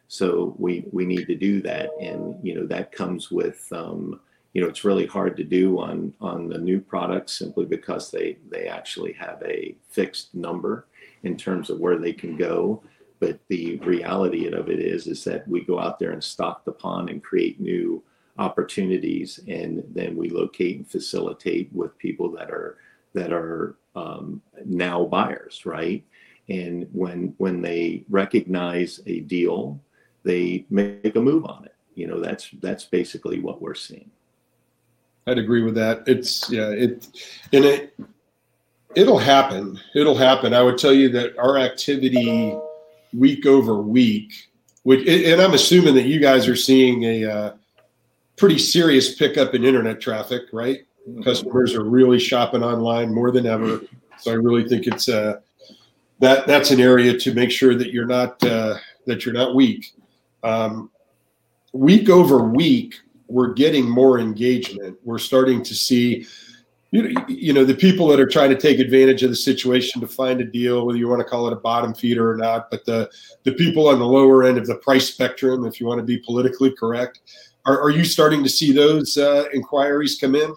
So 0.09 0.55
we 0.59 0.85
we 0.93 1.05
need 1.07 1.27
to 1.27 1.35
do 1.35 1.63
that, 1.63 1.91
and 2.01 2.37
you 2.43 2.55
know 2.55 2.67
that 2.67 2.93
comes 2.93 3.31
with 3.31 3.67
um, 3.73 4.21
you 4.53 4.63
know 4.63 4.69
it's 4.69 4.85
really 4.85 5.07
hard 5.07 5.37
to 5.37 5.45
do 5.45 5.79
on 5.79 6.13
on 6.21 6.49
the 6.49 6.59
new 6.59 6.81
products 6.81 7.33
simply 7.33 7.65
because 7.65 8.11
they 8.11 8.39
they 8.51 8.67
actually 8.67 9.13
have 9.13 9.43
a 9.45 9.77
fixed 9.89 10.35
number 10.35 10.87
in 11.23 11.37
terms 11.37 11.71
of 11.71 11.79
where 11.79 11.99
they 11.99 12.13
can 12.13 12.37
go 12.37 12.83
but 13.21 13.39
the 13.49 13.77
reality 13.79 14.47
of 14.47 14.69
it 14.69 14.81
is 14.81 15.07
is 15.07 15.25
that 15.25 15.47
we 15.49 15.65
go 15.65 15.79
out 15.79 15.99
there 15.99 16.13
and 16.13 16.23
stock 16.23 16.65
the 16.65 16.73
pond 16.73 17.11
and 17.11 17.23
create 17.23 17.61
new 17.61 18.03
opportunities 18.39 19.41
and 19.47 19.85
then 19.93 20.17
we 20.17 20.29
locate 20.29 20.77
and 20.77 20.91
facilitate 20.91 21.73
with 21.73 21.97
people 21.99 22.31
that 22.31 22.51
are 22.51 22.79
that 23.13 23.33
are 23.33 23.77
um, 23.95 24.43
now 24.65 25.05
buyers 25.05 25.65
right? 25.65 26.05
And 26.49 26.89
when 26.93 27.35
when 27.39 27.63
they 27.63 28.05
recognize 28.09 29.01
a 29.07 29.21
deal 29.21 29.81
they 30.25 30.65
make 30.71 31.15
a 31.15 31.21
move 31.21 31.45
on 31.45 31.65
it. 31.65 31.75
You 31.95 32.09
know 32.09 32.21
that's 32.21 32.51
that's 32.61 32.85
basically 32.85 33.39
what 33.39 33.63
we're 33.63 33.75
seeing. 33.75 34.11
I'd 35.27 35.39
agree 35.39 35.63
with 35.63 35.77
that. 35.77 36.03
It's 36.07 36.51
yeah 36.51 36.71
it 36.71 37.07
and 37.53 37.65
it 37.65 37.97
it'll 38.97 39.19
happen. 39.19 39.79
It'll 39.95 40.17
happen. 40.17 40.53
I 40.55 40.63
would 40.63 40.79
tell 40.79 40.93
you 40.93 41.09
that 41.11 41.39
our 41.39 41.59
activity 41.59 42.57
week 43.17 43.47
over 43.47 43.81
week, 43.81 44.33
which, 44.83 45.07
and 45.09 45.41
I'm 45.41 45.55
assuming 45.55 45.95
that 45.95 46.05
you 46.05 46.21
guys 46.21 46.49
are 46.49 46.57
seeing 46.57 47.05
a 47.05 47.25
uh, 47.25 47.55
pretty 48.37 48.59
serious 48.59 49.15
pickup 49.15 49.55
in 49.55 49.65
internet 49.65 50.01
traffic, 50.01 50.43
right? 50.53 50.81
Mm-hmm. 51.09 51.23
Customers 51.23 51.75
are 51.75 51.85
really 51.85 52.19
shopping 52.19 52.63
online 52.63 53.13
more 53.13 53.31
than 53.31 53.47
ever. 53.47 53.81
So 54.19 54.31
I 54.31 54.35
really 54.35 54.69
think 54.69 54.87
it's 54.87 55.09
uh, 55.09 55.41
that 56.21 56.47
that's 56.47 56.71
an 56.71 56.81
area 56.81 57.19
to 57.19 57.35
make 57.35 57.51
sure 57.51 57.75
that 57.75 57.93
you're 57.93 58.07
not 58.07 58.43
uh, 58.45 58.77
that 59.07 59.25
you're 59.25 59.35
not 59.35 59.55
weak. 59.55 59.93
Um, 60.43 60.91
week 61.73 62.09
over 62.09 62.39
week, 62.39 62.95
we're 63.29 63.53
getting 63.53 63.89
more 63.89 64.19
engagement. 64.19 64.99
We're 65.05 65.19
starting 65.19 65.63
to 65.65 65.75
see 65.75 66.27
you 66.95 67.03
know, 67.03 67.25
you 67.27 67.53
know 67.53 67.65
the 67.65 67.75
people 67.75 68.07
that 68.07 68.21
are 68.21 68.27
trying 68.27 68.51
to 68.51 68.57
take 68.57 68.79
advantage 68.79 69.25
of 69.25 69.31
the 69.31 69.37
situation 69.37 70.01
to 70.01 70.07
find 70.07 70.41
a 70.41 70.45
deal, 70.45 70.87
whether 70.87 70.97
you 70.97 71.09
want 71.09 71.19
to 71.19 71.25
call 71.25 71.49
it 71.49 71.53
a 71.53 71.57
bottom 71.57 71.93
feeder 71.93 72.31
or 72.31 72.37
not, 72.37 72.71
but 72.71 72.85
the 72.85 73.11
the 73.43 73.53
people 73.55 73.89
on 73.89 73.99
the 73.99 74.07
lower 74.07 74.45
end 74.45 74.59
of 74.59 74.67
the 74.69 74.77
price 74.77 75.09
spectrum, 75.09 75.67
if 75.67 75.81
you 75.81 75.87
want 75.87 75.99
to 75.99 76.05
be 76.05 76.19
politically 76.19 76.71
correct, 76.71 77.19
are, 77.67 77.81
are 77.81 77.91
you 77.91 78.05
starting 78.05 78.45
to 78.45 78.49
see 78.49 78.71
those 78.71 79.19
uh, 79.19 79.47
inquiries 79.53 80.19
come 80.21 80.37
in? 80.37 80.55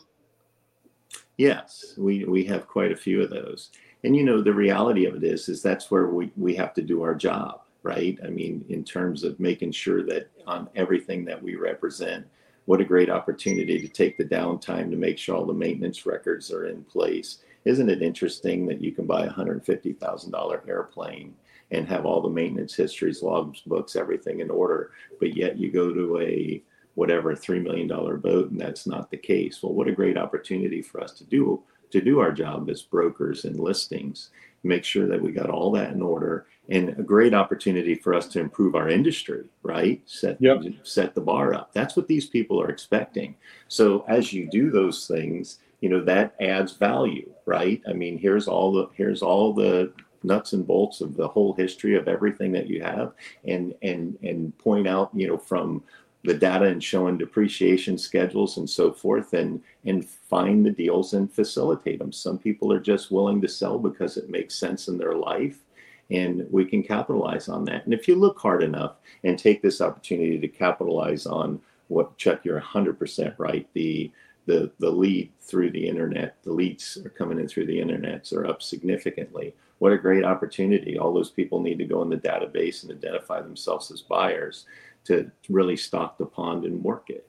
Yes, 1.38 1.96
we 1.98 2.24
we 2.26 2.44
have 2.44 2.68
quite 2.68 2.92
a 2.92 2.96
few 2.96 3.24
of 3.24 3.32
those, 3.32 3.72
and 4.04 4.16
you 4.16 4.24
know 4.24 4.40
the 4.40 4.54
reality 4.54 5.06
of 5.06 5.16
it 5.16 5.24
is 5.24 5.50
is 5.50 5.64
that's 5.64 5.90
where 5.90 6.06
we 6.06 6.32
we 6.38 6.54
have 6.54 6.76
to 6.76 6.84
do 6.84 7.02
our 7.02 7.16
job, 7.16 7.62
right? 7.82 8.16
I 8.24 8.28
mean, 8.28 8.64
in 8.70 8.84
terms 8.84 9.24
of 9.24 9.40
making 9.40 9.72
sure 9.72 10.04
that 10.04 10.30
on 10.46 10.70
everything 10.76 11.26
that 11.26 11.42
we 11.42 11.56
represent 11.56 12.28
what 12.68 12.82
a 12.82 12.86
great 12.86 13.10
opportunity 13.10 13.80
to 13.80 13.88
take 13.88 14.18
the 14.18 14.26
downtime 14.26 14.92
to 14.92 14.98
make 14.98 15.18
sure 15.18 15.38
all 15.38 15.46
the 15.46 15.54
maintenance 15.54 16.06
records 16.06 16.52
are 16.52 16.66
in 16.66 16.84
place. 16.84 17.40
Isn't 17.64 17.90
it 17.90 18.02
interesting 18.02 18.66
that 18.68 18.82
you 18.82 18.92
can 18.92 19.06
buy 19.06 19.26
a 19.26 19.32
$150,000 19.32 20.68
airplane 20.68 21.34
and 21.72 21.88
have 21.88 22.06
all 22.06 22.22
the 22.22 22.30
maintenance 22.30 22.76
histories, 22.76 23.24
logs, 23.24 23.62
books, 23.62 23.96
everything 23.96 24.42
in 24.42 24.52
order, 24.52 24.92
but 25.18 25.36
yet 25.36 25.58
you 25.58 25.72
go 25.72 25.94
to 25.94 26.20
a 26.20 26.62
whatever 26.96 27.34
$3 27.34 27.64
million 27.64 27.88
boat 27.88 28.52
and 28.52 28.60
that's 28.60 28.86
not 28.86 29.10
the 29.10 29.18
case. 29.18 29.64
Well, 29.64 29.74
what 29.74 29.88
a 29.88 29.94
great 29.94 30.18
opportunity 30.18 30.82
for 30.82 31.00
us 31.00 31.14
to 31.14 31.24
do 31.24 31.64
to 31.92 32.02
do 32.02 32.20
our 32.20 32.34
job 32.34 32.70
as 32.70 32.82
brokers 32.82 33.46
and 33.46 33.58
listings, 33.58 34.32
make 34.64 34.84
sure 34.84 35.08
that 35.08 35.22
we 35.22 35.32
got 35.32 35.50
all 35.50 35.72
that 35.72 35.94
in 35.94 36.02
order 36.02 36.48
and 36.70 36.90
a 36.90 37.04
great 37.04 37.34
opportunity 37.34 37.96
for 37.96 38.14
us 38.14 38.28
to 38.28 38.40
improve 38.40 38.76
our 38.76 38.90
industry, 38.90 39.46
right? 39.64 40.02
Set 40.06 40.38
yep. 40.40 40.62
set 40.84 41.16
the 41.16 41.22
bar 41.22 41.54
up. 41.54 41.72
That's 41.74 41.96
what 41.96 42.08
these 42.08 42.28
people 42.28 42.62
are 42.62 42.70
expecting. 42.70 43.36
So 43.68 44.04
as 44.08 44.34
you 44.34 44.50
do 44.50 44.70
those 44.70 45.08
things, 45.08 45.60
you 45.82 45.90
know 45.90 46.04
that 46.04 46.36
adds 46.40 46.74
value 46.74 47.30
right 47.46 47.82
i 47.88 47.94
mean 47.94 48.18
here's 48.18 48.48
all 48.48 48.72
the 48.72 48.88
here's 48.96 49.22
all 49.22 49.54
the 49.54 49.92
nuts 50.24 50.54
and 50.54 50.66
bolts 50.66 51.02
of 51.02 51.16
the 51.16 51.28
whole 51.28 51.54
history 51.54 51.96
of 51.96 52.08
everything 52.08 52.52
that 52.52 52.68
you 52.68 52.82
have 52.82 53.14
and 53.46 53.74
and 53.82 54.18
and 54.24 54.58
point 54.58 54.88
out 54.88 55.10
you 55.14 55.28
know 55.28 55.38
from 55.38 55.84
the 56.24 56.34
data 56.34 56.66
and 56.66 56.84
showing 56.84 57.18
depreciation 57.18 57.98
schedules 57.98 58.58
and 58.58 58.70
so 58.70 58.92
forth 58.92 59.34
and 59.34 59.62
and 59.86 60.10
find 60.10 60.66
the 60.66 60.72
deals 60.72 61.14
and 61.14 61.32
facilitate 61.32 62.00
them 62.00 62.12
some 62.12 62.38
people 62.38 62.74
are 62.74 62.80
just 62.80 63.12
willing 63.12 63.40
to 63.40 63.48
sell 63.48 63.78
because 63.78 64.18
it 64.18 64.30
makes 64.30 64.56
sense 64.56 64.88
in 64.88 64.98
their 64.98 65.16
life 65.16 65.60
and 66.10 66.48
we 66.52 66.66
can 66.66 66.82
capitalize 66.82 67.50
on 67.50 67.66
that 67.66 67.86
and 67.86 67.94
if 67.94 68.08
you 68.08 68.16
look 68.16 68.40
hard 68.40 68.64
enough 68.64 68.96
and 69.24 69.38
take 69.38 69.62
this 69.62 69.82
opportunity 69.82 70.40
to 70.40 70.48
capitalize 70.48 71.26
on 71.26 71.60
what 71.88 72.18
chuck 72.18 72.44
you're 72.44 72.62
100% 72.62 73.34
right 73.38 73.68
the 73.74 74.12
the 74.46 74.72
the 74.80 74.90
lead 74.90 75.30
through 75.42 75.70
the 75.72 75.88
internet 75.88 76.38
the 76.44 76.52
leads 76.52 76.98
are 77.04 77.10
coming 77.10 77.40
in 77.40 77.48
through 77.48 77.66
the 77.66 77.80
internet 77.80 78.32
are 78.32 78.48
up 78.48 78.62
significantly 78.62 79.54
what 79.80 79.92
a 79.92 79.98
great 79.98 80.24
opportunity 80.24 80.98
all 80.98 81.14
those 81.14 81.30
people 81.30 81.62
need 81.62 81.78
to 81.78 81.86
go 81.86 82.02
in 82.02 82.10
the 82.10 82.18
database 82.18 82.84
and 82.84 82.92
identify 82.92 83.42
themselves 83.42 83.92
as 83.92 84.02
buyers 84.02 84.66
to 85.08 85.32
really 85.50 85.78
stock 85.78 86.18
the 86.18 86.26
pond 86.26 86.66
and 86.66 86.84
work 86.84 87.10
it. 87.10 87.28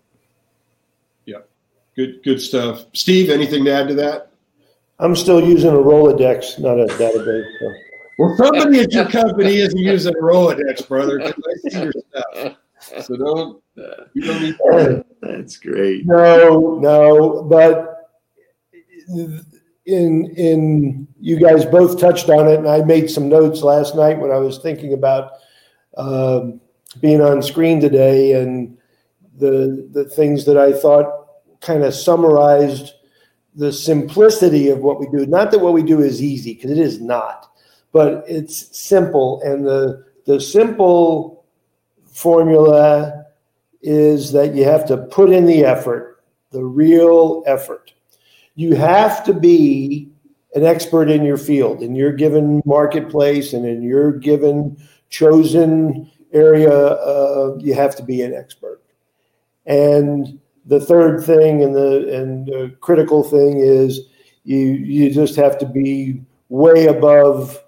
Yeah, 1.27 1.39
good 1.97 2.21
good 2.25 2.41
stuff. 2.41 2.87
Steve, 2.93 3.31
anything 3.31 3.65
to 3.65 3.71
add 3.71 3.89
to 3.89 3.95
that? 3.95 4.33
I'm 4.99 5.15
still 5.15 5.47
using 5.47 5.71
a 5.71 5.75
Rolodex, 5.75 6.59
not 6.59 6.81
a 6.81 6.87
database. 6.87 7.47
So. 7.61 7.73
Well, 8.19 8.37
somebody 8.37 8.81
at 8.81 8.93
your 8.93 9.09
company 9.09 9.57
isn't 9.57 9.79
using 9.79 10.15
a 10.15 10.19
Rolodex, 10.19 10.87
brother. 10.89 11.23
I 11.23 11.33
see 11.71 11.83
your 11.83 11.93
stuff. 11.93 12.57
So 13.05 13.17
don't. 13.17 13.63
You 14.15 14.23
don't 14.23 14.43
need. 14.43 14.57
To- 14.57 15.05
That's 15.23 15.57
great. 15.57 16.05
No, 16.07 16.79
no, 16.81 17.43
but 17.45 18.11
in 19.09 19.45
in 19.87 21.09
you 21.21 21.39
guys 21.39 21.65
both 21.65 21.99
touched 21.99 22.29
on 22.29 22.49
it, 22.49 22.59
and 22.59 22.69
I 22.69 22.83
made 22.83 23.09
some 23.11 23.29
notes 23.29 23.63
last 23.63 23.95
night 23.97 24.19
when 24.19 24.31
I 24.31 24.39
was 24.39 24.59
thinking 24.59 24.93
about. 24.93 25.33
Um, 25.97 26.61
being 27.01 27.21
on 27.21 27.43
screen 27.43 27.81
today 27.81 28.41
and 28.41 28.77
the 29.37 29.89
the 29.93 30.05
things 30.05 30.45
that 30.47 30.57
I 30.57 30.73
thought 30.73 31.27
kind 31.61 31.85
of 31.85 31.95
summarized 31.95 32.93
the 33.55 33.73
simplicity 33.73 34.71
of 34.71 34.79
what 34.79 35.01
we 35.01 35.07
do. 35.09 35.27
Not 35.27 35.51
that 35.51 35.59
what 35.59 35.73
we 35.75 35.83
do 35.83 36.01
is 36.01 36.23
easy, 36.23 36.55
because 36.55 36.71
it 36.71 36.79
is 36.79 37.01
not, 37.01 37.47
but 37.99 38.23
it's 38.29 38.79
simple. 38.79 39.43
And 39.43 39.67
the 39.67 40.05
the 40.25 40.41
simple 40.41 41.45
formula 42.07 43.27
is 43.83 44.31
that 44.31 44.55
you 44.55 44.63
have 44.63 44.87
to 44.87 44.99
put 44.99 45.31
in 45.31 45.47
the 45.47 45.65
effort, 45.65 46.23
the 46.53 46.63
real 46.63 47.43
effort. 47.45 47.93
You 48.55 48.77
have 48.77 49.25
to 49.25 49.35
be 49.35 50.13
an 50.55 50.65
expert 50.65 51.11
in 51.11 51.25
your 51.25 51.39
field, 51.39 51.83
in 51.83 51.97
your 51.97 52.13
given 52.13 52.63
marketplace, 52.65 53.53
and 53.53 53.67
in 53.67 53.83
your 53.83 54.13
given 54.13 54.77
chosen 55.11 56.09
area, 56.33 56.71
uh, 56.71 57.57
you 57.59 57.75
have 57.75 57.97
to 57.97 58.05
be 58.05 58.23
an 58.23 58.33
expert. 58.33 58.81
And 59.67 60.39
the 60.67 60.79
third 60.79 61.25
thing 61.25 61.65
and 61.65 61.75
the 61.75 62.17
and 62.17 62.47
the 62.47 62.77
critical 62.81 63.25
thing 63.25 63.59
is 63.59 64.03
you 64.45 64.59
you 64.59 65.11
just 65.11 65.35
have 65.35 65.59
to 65.59 65.67
be 65.67 66.23
way 66.49 66.87
above 66.87 67.59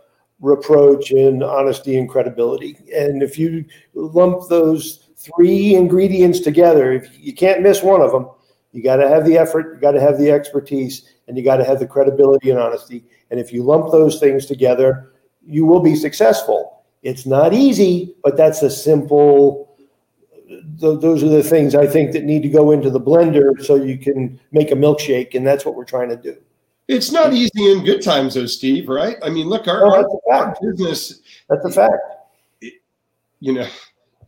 reproach 0.41 1.11
and 1.11 1.43
honesty 1.43 1.99
and 1.99 2.09
credibility. 2.09 2.77
And 2.95 3.23
if 3.23 3.39
you 3.39 3.65
lump 3.95 4.49
those 4.49 5.09
three 5.17 5.75
ingredients 5.75 6.41
together, 6.41 6.93
if 6.93 7.09
you 7.19 7.35
can't 7.35 7.63
miss 7.63 7.83
one 7.83 8.01
of 8.01 8.11
them, 8.11 8.29
you 8.73 8.83
got 8.83 8.97
to 8.97 9.09
have 9.09 9.25
the 9.27 9.37
effort, 9.37 9.75
you 9.75 9.81
got 9.81 9.93
to 9.93 10.01
have 10.01 10.19
the 10.19 10.31
expertise, 10.31 11.15
and 11.29 11.37
you 11.37 11.45
got 11.45 11.57
to 11.57 11.65
have 11.65 11.79
the 11.79 11.87
credibility 11.87 12.51
and 12.51 12.59
honesty. 12.59 13.05
And 13.31 13.39
if 13.39 13.53
you 13.53 13.63
lump 13.63 13.91
those 13.93 14.19
things 14.19 14.47
together, 14.47 15.13
you 15.45 15.67
will 15.67 15.81
be 15.81 15.97
successful. 15.97 16.83
It's 17.03 17.27
not 17.27 17.53
easy, 17.53 18.15
but 18.23 18.37
that's 18.37 18.63
a 18.63 18.71
simple. 18.71 19.77
Th- 20.49 21.01
those 21.01 21.23
are 21.23 21.29
the 21.29 21.43
things 21.43 21.75
I 21.75 21.87
think 21.87 22.13
that 22.13 22.25
need 22.25 22.43
to 22.43 22.49
go 22.49 22.71
into 22.71 22.91
the 22.91 23.01
blender 23.01 23.63
so 23.63 23.77
you 23.77 23.99
can 23.99 24.39
make 24.53 24.71
a 24.71 24.75
milkshake, 24.75 25.35
and 25.35 25.47
that's 25.47 25.65
what 25.65 25.75
we're 25.75 25.85
trying 25.85 26.09
to 26.11 26.17
do. 26.17 26.37
It's 26.91 27.13
not 27.13 27.33
easy 27.33 27.71
in 27.71 27.85
good 27.85 28.03
times, 28.03 28.35
though, 28.35 28.47
Steve. 28.47 28.89
Right? 28.89 29.17
I 29.23 29.31
mean, 29.31 29.47
look, 29.49 29.69
our, 29.69 29.81
No, 29.81 29.95
our, 29.95 30.03
that's 30.03 30.15
a 30.15 30.33
our 30.33 30.57
business. 30.61 31.21
That's 31.49 31.65
a 31.65 31.71
fact. 31.71 31.95
You 33.41 33.53
know, 33.55 33.69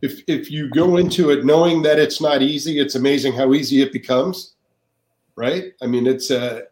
if 0.01 0.21
if 0.27 0.49
you 0.49 0.69
go 0.69 0.97
into 0.97 1.29
it 1.31 1.45
knowing 1.45 1.81
that 1.83 1.99
it's 1.99 2.21
not 2.21 2.41
easy, 2.41 2.79
it's 2.79 2.95
amazing 2.95 3.33
how 3.33 3.53
easy 3.53 3.81
it 3.81 3.91
becomes. 3.91 4.55
Right? 5.35 5.73
I 5.81 5.87
mean, 5.87 6.07
it's 6.07 6.31
a 6.31 6.63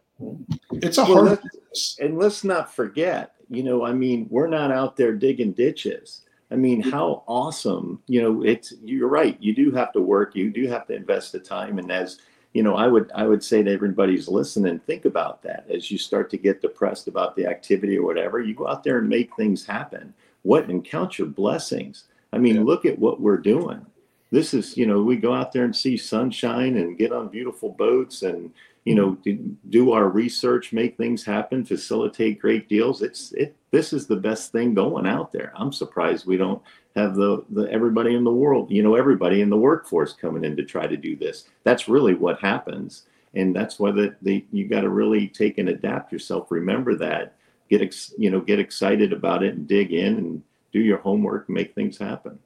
it's 0.72 0.98
a 0.98 1.02
Well, 1.04 1.12
hard. 1.14 1.24
let's- 1.26 1.42
business. 1.42 1.96
And 2.00 2.18
let's 2.18 2.44
not 2.44 2.74
forget, 2.74 3.32
you 3.48 3.62
know, 3.62 3.84
I 3.84 3.92
mean, 3.94 4.26
we're 4.30 4.46
not 4.46 4.70
out 4.70 4.96
there 4.96 5.12
digging 5.14 5.52
ditches. 5.52 6.20
I 6.50 6.54
mean, 6.56 6.82
how 6.82 7.24
awesome, 7.26 8.02
you 8.08 8.20
know, 8.20 8.42
it's 8.44 8.74
you're 8.84 9.08
right. 9.08 9.38
You 9.40 9.54
do 9.54 9.70
have 9.72 9.90
to 9.94 10.02
work, 10.02 10.36
you 10.36 10.50
do 10.50 10.68
have 10.68 10.86
to 10.88 10.94
invest 10.94 11.32
the 11.32 11.38
time. 11.40 11.78
And 11.78 11.90
as 11.90 12.18
you 12.52 12.62
know, 12.62 12.76
I 12.76 12.86
would 12.86 13.10
I 13.14 13.26
would 13.26 13.42
say 13.42 13.62
to 13.62 13.72
everybody's 13.72 14.28
listening, 14.28 14.78
think 14.80 15.04
about 15.04 15.42
that 15.42 15.66
as 15.70 15.90
you 15.90 15.98
start 15.98 16.30
to 16.30 16.36
get 16.36 16.62
depressed 16.62 17.08
about 17.08 17.34
the 17.34 17.46
activity 17.46 17.96
or 17.98 18.04
whatever, 18.04 18.40
you 18.40 18.54
go 18.54 18.68
out 18.68 18.84
there 18.84 18.98
and 18.98 19.08
make 19.08 19.34
things 19.36 19.64
happen. 19.64 20.12
What 20.42 20.68
and 20.68 20.84
count 20.84 21.18
your 21.18 21.28
blessings. 21.28 22.04
I 22.32 22.38
mean, 22.38 22.56
Yeah. 22.56 22.62
look 22.62 22.84
at 22.84 22.98
what 22.98 23.20
we're 23.20 23.38
doing. 23.38 23.86
This 24.30 24.54
is, 24.54 24.76
you 24.76 24.86
know, 24.86 25.02
we 25.02 25.16
go 25.16 25.34
out 25.34 25.52
there 25.52 25.64
and 25.64 25.76
see 25.76 25.96
sunshine 25.96 26.76
and 26.78 26.96
get 26.96 27.12
on 27.12 27.28
beautiful 27.28 27.70
boats 27.70 28.22
and 28.22 28.50
you 28.84 28.94
know 28.94 29.14
do, 29.22 29.56
do 29.70 29.92
our 29.92 30.08
research 30.08 30.72
make 30.72 30.96
things 30.96 31.24
happen 31.24 31.64
facilitate 31.64 32.40
great 32.40 32.68
deals 32.68 33.02
it's 33.02 33.32
it 33.32 33.54
this 33.70 33.92
is 33.92 34.06
the 34.06 34.16
best 34.16 34.50
thing 34.50 34.74
going 34.74 35.06
out 35.06 35.30
there 35.32 35.52
i'm 35.56 35.72
surprised 35.72 36.26
we 36.26 36.36
don't 36.36 36.60
have 36.94 37.14
the, 37.14 37.44
the 37.50 37.70
everybody 37.70 38.14
in 38.14 38.24
the 38.24 38.30
world 38.30 38.70
you 38.70 38.82
know 38.82 38.94
everybody 38.94 39.40
in 39.40 39.50
the 39.50 39.56
workforce 39.56 40.12
coming 40.12 40.44
in 40.44 40.56
to 40.56 40.64
try 40.64 40.86
to 40.86 40.96
do 40.96 41.16
this. 41.16 41.44
That's 41.64 41.88
really 41.88 42.14
what 42.14 42.40
happens. 42.40 43.04
And 43.34 43.56
that's 43.56 43.78
why 43.78 43.92
the, 43.92 44.14
the 44.20 44.44
you 44.52 44.68
got 44.68 44.82
to 44.82 44.90
really 44.90 45.28
take 45.28 45.58
and 45.58 45.70
adapt 45.70 46.12
yourself. 46.12 46.50
Remember 46.50 46.94
that. 46.96 47.36
Get 47.70 47.80
ex, 47.80 48.12
you 48.18 48.30
know 48.30 48.40
get 48.40 48.58
excited 48.58 49.12
about 49.12 49.42
it 49.42 49.54
and 49.54 49.66
dig 49.66 49.92
in 49.92 50.16
and 50.16 50.42
do 50.72 50.80
your 50.80 50.98
homework 50.98 51.48
and 51.48 51.54
make 51.54 51.74
things 51.74 51.98
happen. 51.98 52.38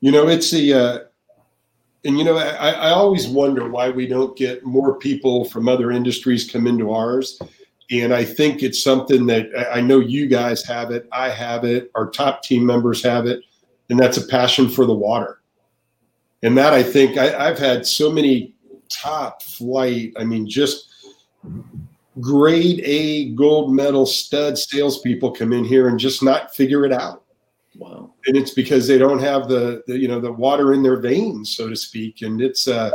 You 0.00 0.12
know, 0.12 0.28
it's 0.28 0.50
the, 0.50 0.74
uh, 0.74 0.98
and 2.04 2.18
you 2.18 2.24
know, 2.24 2.36
I, 2.36 2.70
I 2.70 2.90
always 2.90 3.28
wonder 3.28 3.68
why 3.68 3.90
we 3.90 4.06
don't 4.06 4.36
get 4.36 4.64
more 4.64 4.96
people 4.98 5.44
from 5.44 5.68
other 5.68 5.90
industries 5.90 6.50
come 6.50 6.66
into 6.66 6.90
ours. 6.92 7.38
And 7.90 8.14
I 8.14 8.24
think 8.24 8.62
it's 8.62 8.82
something 8.82 9.26
that 9.26 9.48
I 9.72 9.80
know 9.80 10.00
you 10.00 10.26
guys 10.26 10.64
have 10.64 10.90
it, 10.90 11.08
I 11.12 11.28
have 11.28 11.64
it, 11.64 11.90
our 11.94 12.08
top 12.08 12.42
team 12.42 12.64
members 12.64 13.02
have 13.02 13.26
it, 13.26 13.42
and 13.90 13.98
that's 13.98 14.16
a 14.16 14.26
passion 14.26 14.68
for 14.68 14.86
the 14.86 14.94
water. 14.94 15.40
And 16.42 16.56
that 16.56 16.72
I 16.72 16.82
think 16.82 17.18
I, 17.18 17.48
I've 17.48 17.58
had 17.58 17.86
so 17.86 18.10
many 18.10 18.54
top 18.88 19.42
flight, 19.42 20.12
I 20.16 20.24
mean, 20.24 20.48
just 20.48 20.88
grade 22.20 22.80
A 22.84 23.30
gold 23.30 23.74
medal 23.74 24.06
stud 24.06 24.56
salespeople 24.56 25.32
come 25.32 25.52
in 25.52 25.64
here 25.64 25.88
and 25.88 25.98
just 25.98 26.22
not 26.22 26.54
figure 26.54 26.86
it 26.86 26.92
out. 26.92 27.24
Wow. 27.76 28.12
And 28.26 28.36
it's 28.36 28.52
because 28.52 28.86
they 28.88 28.98
don't 28.98 29.20
have 29.20 29.48
the, 29.48 29.82
the 29.86 29.98
you 29.98 30.08
know 30.08 30.20
the 30.20 30.32
water 30.32 30.72
in 30.72 30.82
their 30.82 30.98
veins 30.98 31.56
so 31.56 31.68
to 31.68 31.76
speak. 31.76 32.22
And 32.22 32.40
it's 32.40 32.68
uh 32.68 32.90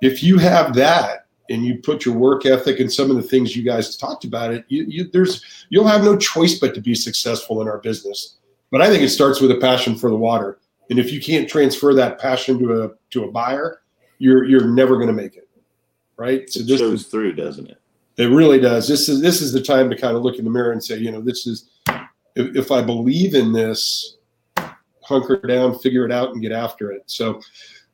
if 0.00 0.22
you 0.22 0.38
have 0.38 0.74
that 0.74 1.26
and 1.50 1.64
you 1.64 1.78
put 1.78 2.04
your 2.04 2.14
work 2.14 2.46
ethic 2.46 2.80
and 2.80 2.90
some 2.92 3.10
of 3.10 3.16
the 3.16 3.22
things 3.22 3.54
you 3.54 3.62
guys 3.62 3.96
talked 3.96 4.24
about 4.24 4.52
it 4.52 4.64
you, 4.68 4.84
you 4.88 5.10
there's 5.12 5.44
you'll 5.68 5.86
have 5.86 6.02
no 6.02 6.16
choice 6.16 6.58
but 6.58 6.74
to 6.74 6.80
be 6.80 6.94
successful 6.94 7.60
in 7.60 7.68
our 7.68 7.78
business 7.78 8.36
but 8.70 8.80
i 8.80 8.88
think 8.88 9.02
it 9.02 9.08
starts 9.08 9.40
with 9.40 9.50
a 9.50 9.56
passion 9.56 9.94
for 9.96 10.10
the 10.10 10.16
water 10.16 10.58
and 10.90 10.98
if 10.98 11.12
you 11.12 11.20
can't 11.20 11.48
transfer 11.48 11.94
that 11.94 12.18
passion 12.18 12.58
to 12.58 12.82
a 12.82 12.90
to 13.10 13.24
a 13.24 13.30
buyer 13.30 13.82
you're 14.18 14.44
you're 14.44 14.66
never 14.66 14.96
going 14.96 15.08
to 15.08 15.12
make 15.12 15.36
it 15.36 15.48
right 16.16 16.50
so 16.50 16.60
it 16.60 16.66
this 16.66 16.80
shows 16.80 17.00
is 17.00 17.06
through 17.06 17.32
doesn't 17.32 17.68
it 17.68 17.80
it 18.20 18.26
really 18.26 18.60
does. 18.60 18.86
This 18.86 19.08
is 19.08 19.22
this 19.22 19.40
is 19.40 19.50
the 19.50 19.62
time 19.62 19.88
to 19.88 19.96
kind 19.96 20.14
of 20.14 20.22
look 20.22 20.38
in 20.38 20.44
the 20.44 20.50
mirror 20.50 20.72
and 20.72 20.84
say, 20.84 20.98
you 20.98 21.10
know, 21.10 21.22
this 21.22 21.46
is 21.46 21.70
if, 22.36 22.54
if 22.54 22.70
I 22.70 22.82
believe 22.82 23.34
in 23.34 23.50
this, 23.50 24.18
hunker 25.02 25.38
down, 25.38 25.78
figure 25.78 26.04
it 26.04 26.12
out, 26.12 26.32
and 26.32 26.42
get 26.42 26.52
after 26.52 26.92
it. 26.92 27.02
So 27.06 27.40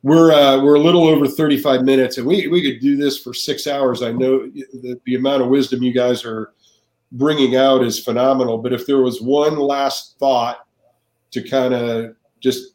we're 0.02 0.32
uh, 0.32 0.60
we're 0.64 0.74
a 0.74 0.80
little 0.80 1.06
over 1.06 1.28
35 1.28 1.82
minutes, 1.82 2.18
and 2.18 2.26
we 2.26 2.48
we 2.48 2.60
could 2.60 2.80
do 2.80 2.96
this 2.96 3.20
for 3.20 3.32
six 3.32 3.68
hours. 3.68 4.02
I 4.02 4.10
know 4.10 4.48
the, 4.48 5.00
the 5.04 5.14
amount 5.14 5.42
of 5.42 5.48
wisdom 5.48 5.84
you 5.84 5.92
guys 5.92 6.24
are 6.24 6.52
bringing 7.12 7.54
out 7.54 7.84
is 7.84 8.02
phenomenal. 8.02 8.58
But 8.58 8.72
if 8.72 8.84
there 8.84 9.02
was 9.02 9.22
one 9.22 9.56
last 9.56 10.18
thought 10.18 10.65
to 11.36 11.48
kind 11.48 11.74
of 11.74 12.16
just 12.40 12.74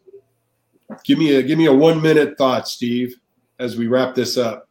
give 1.03 1.17
me 1.17 1.35
a 1.35 1.43
give 1.43 1.57
me 1.57 1.65
a 1.65 1.73
one 1.73 2.01
minute 2.01 2.37
thought, 2.37 2.67
Steve, 2.67 3.15
as 3.59 3.75
we 3.75 3.87
wrap 3.87 4.15
this 4.15 4.37
up. 4.37 4.67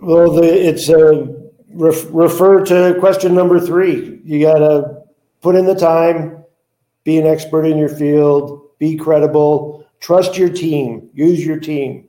Well, 0.00 0.32
the, 0.32 0.42
it's 0.44 0.90
uh, 0.90 1.26
ref, 1.72 2.04
refer 2.10 2.64
to 2.66 2.96
question 3.00 3.34
number 3.34 3.58
three. 3.58 4.20
You 4.24 4.42
got 4.42 4.58
to 4.58 5.02
put 5.40 5.56
in 5.56 5.64
the 5.64 5.74
time, 5.74 6.44
be 7.04 7.18
an 7.18 7.26
expert 7.26 7.64
in 7.64 7.78
your 7.78 7.88
field, 7.88 8.68
be 8.78 8.96
credible, 8.96 9.86
trust 10.00 10.36
your 10.36 10.50
team, 10.50 11.08
use 11.14 11.44
your 11.44 11.58
team. 11.58 12.08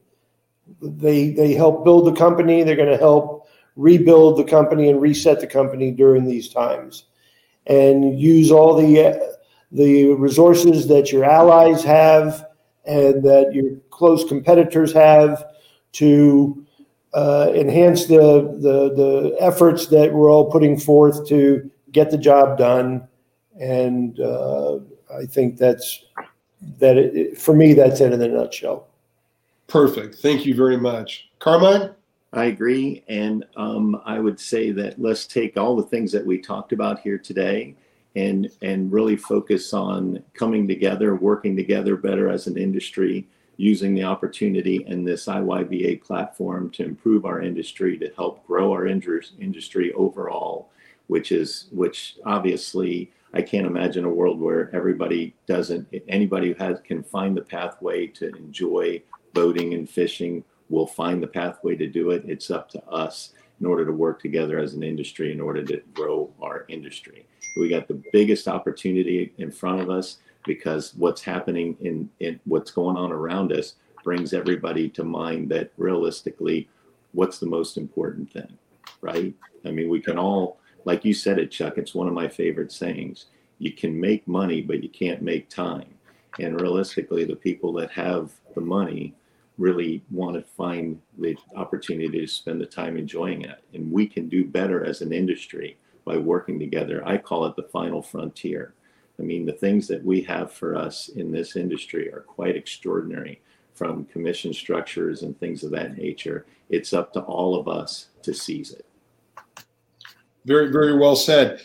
they 0.81 1.31
they 1.31 1.53
help 1.53 1.85
build 1.85 2.07
the 2.07 2.17
company. 2.17 2.63
They're 2.63 2.75
going 2.75 2.89
to 2.89 2.97
help 2.97 3.47
rebuild 3.75 4.37
the 4.37 4.43
company 4.43 4.89
and 4.89 5.01
reset 5.01 5.39
the 5.41 5.47
company 5.47 5.91
during 5.91 6.25
these 6.25 6.49
times, 6.49 7.05
and 7.67 8.19
use 8.19 8.51
all 8.51 8.75
the 8.75 9.35
the 9.71 10.13
resources 10.13 10.87
that 10.87 11.11
your 11.11 11.25
allies 11.25 11.83
have 11.83 12.45
and 12.85 13.23
that 13.23 13.53
your 13.53 13.75
close 13.89 14.23
competitors 14.23 14.93
have 14.93 15.43
to 15.93 16.65
uh, 17.13 17.51
enhance 17.55 18.05
the, 18.05 18.57
the 18.59 18.93
the 18.93 19.35
efforts 19.39 19.87
that 19.87 20.13
we're 20.13 20.29
all 20.29 20.51
putting 20.51 20.77
forth 20.77 21.27
to 21.27 21.69
get 21.91 22.11
the 22.11 22.17
job 22.17 22.57
done. 22.57 23.07
And 23.59 24.19
uh, 24.19 24.79
I 25.13 25.25
think 25.25 25.57
that's 25.57 26.03
that. 26.79 26.97
It, 26.97 27.37
for 27.37 27.55
me, 27.55 27.73
that's 27.73 28.01
it 28.01 28.11
in 28.11 28.21
a 28.21 28.27
nutshell. 28.27 28.87
Perfect. 29.67 30.15
Thank 30.15 30.45
you 30.45 30.53
very 30.53 30.77
much, 30.77 31.29
Carmine. 31.39 31.91
I 32.35 32.45
agree, 32.45 33.01
and 33.07 33.45
um, 33.55 34.01
I 34.03 34.19
would 34.19 34.41
say 34.41 34.71
that 34.71 34.99
let's 34.99 35.25
take 35.25 35.55
all 35.55 35.77
the 35.77 35.83
things 35.83 36.11
that 36.11 36.25
we 36.25 36.37
talked 36.37 36.73
about 36.73 36.99
here 36.99 37.17
today 37.17 37.75
and 38.17 38.49
and 38.61 38.91
really 38.91 39.15
focus 39.15 39.73
on 39.73 40.21
coming 40.33 40.67
together, 40.67 41.15
working 41.15 41.55
together 41.55 41.95
better 41.95 42.29
as 42.29 42.47
an 42.47 42.57
industry, 42.57 43.25
using 43.55 43.95
the 43.95 44.03
opportunity 44.03 44.83
in 44.85 45.05
this 45.05 45.27
IYBA 45.27 46.01
platform 46.01 46.69
to 46.71 46.83
improve 46.83 47.23
our 47.23 47.41
industry, 47.41 47.97
to 47.99 48.11
help 48.17 48.45
grow 48.45 48.73
our 48.73 48.85
industry 48.85 49.93
overall, 49.93 50.69
which 51.07 51.31
is 51.31 51.67
which 51.71 52.17
obviously 52.25 53.13
I 53.33 53.43
can't 53.43 53.65
imagine 53.65 54.03
a 54.03 54.09
world 54.09 54.41
where 54.41 54.75
everybody 54.75 55.33
doesn't 55.47 55.87
anybody 56.09 56.51
who 56.51 56.55
has 56.61 56.79
can 56.81 57.01
find 57.01 57.37
the 57.37 57.41
pathway 57.41 58.07
to 58.07 58.27
enjoy 58.35 59.01
boating 59.33 59.73
and 59.73 59.89
fishing 59.89 60.43
will 60.69 60.87
find 60.87 61.21
the 61.21 61.27
pathway 61.27 61.75
to 61.75 61.87
do 61.87 62.11
it. 62.11 62.23
It's 62.25 62.51
up 62.51 62.69
to 62.69 62.83
us 62.85 63.33
in 63.59 63.65
order 63.65 63.85
to 63.85 63.91
work 63.91 64.21
together 64.21 64.59
as 64.59 64.73
an 64.73 64.83
industry 64.83 65.31
in 65.31 65.39
order 65.39 65.63
to 65.63 65.81
grow 65.93 66.29
our 66.41 66.65
industry. 66.67 67.25
We 67.57 67.69
got 67.69 67.87
the 67.87 68.01
biggest 68.11 68.47
opportunity 68.47 69.33
in 69.37 69.51
front 69.51 69.81
of 69.81 69.89
us 69.89 70.17
because 70.45 70.93
what's 70.95 71.21
happening 71.21 71.77
in, 71.81 72.09
in 72.19 72.39
what's 72.45 72.71
going 72.71 72.97
on 72.97 73.11
around 73.11 73.53
us 73.53 73.75
brings 74.03 74.33
everybody 74.33 74.89
to 74.89 75.03
mind 75.03 75.49
that 75.49 75.71
realistically, 75.77 76.67
what's 77.13 77.39
the 77.39 77.45
most 77.45 77.77
important 77.77 78.31
thing, 78.31 78.57
right? 79.01 79.33
I 79.65 79.71
mean, 79.71 79.89
we 79.89 80.01
can 80.01 80.19
all, 80.19 80.59
like 80.83 81.05
you 81.05 81.13
said 81.13 81.39
it, 81.39 81.49
Chuck, 81.49 81.77
it's 81.77 81.95
one 81.95 82.07
of 82.07 82.13
my 82.13 82.27
favorite 82.27 82.71
sayings. 82.71 83.25
You 83.57 83.71
can 83.71 83.99
make 83.99 84.27
money, 84.27 84.61
but 84.61 84.83
you 84.83 84.89
can't 84.89 85.21
make 85.21 85.49
time. 85.49 85.87
And 86.39 86.59
realistically, 86.59 87.23
the 87.23 87.35
people 87.35 87.71
that 87.73 87.89
have 87.91 88.31
the 88.53 88.61
money 88.61 89.15
really 89.57 90.03
want 90.11 90.35
to 90.35 90.41
find 90.41 90.99
the 91.17 91.37
opportunity 91.55 92.19
to 92.19 92.27
spend 92.27 92.59
the 92.59 92.65
time 92.65 92.97
enjoying 92.97 93.43
it. 93.43 93.63
And 93.73 93.91
we 93.91 94.07
can 94.07 94.27
do 94.27 94.45
better 94.45 94.85
as 94.85 95.01
an 95.01 95.13
industry 95.13 95.77
by 96.03 96.17
working 96.17 96.59
together. 96.59 97.05
I 97.07 97.17
call 97.17 97.45
it 97.45 97.55
the 97.55 97.63
final 97.63 98.01
frontier. 98.01 98.73
I 99.19 99.23
mean, 99.23 99.45
the 99.45 99.53
things 99.53 99.87
that 99.87 100.03
we 100.03 100.21
have 100.23 100.51
for 100.51 100.75
us 100.75 101.09
in 101.09 101.31
this 101.31 101.55
industry 101.55 102.11
are 102.11 102.21
quite 102.21 102.55
extraordinary 102.55 103.41
from 103.73 104.05
commission 104.05 104.53
structures 104.53 105.23
and 105.23 105.37
things 105.39 105.63
of 105.63 105.71
that 105.71 105.97
nature. 105.97 106.45
It's 106.69 106.93
up 106.93 107.13
to 107.13 107.21
all 107.21 107.57
of 107.59 107.67
us 107.67 108.07
to 108.23 108.33
seize 108.33 108.71
it. 108.71 108.85
Very, 110.45 110.71
very 110.71 110.97
well 110.97 111.15
said. 111.15 111.61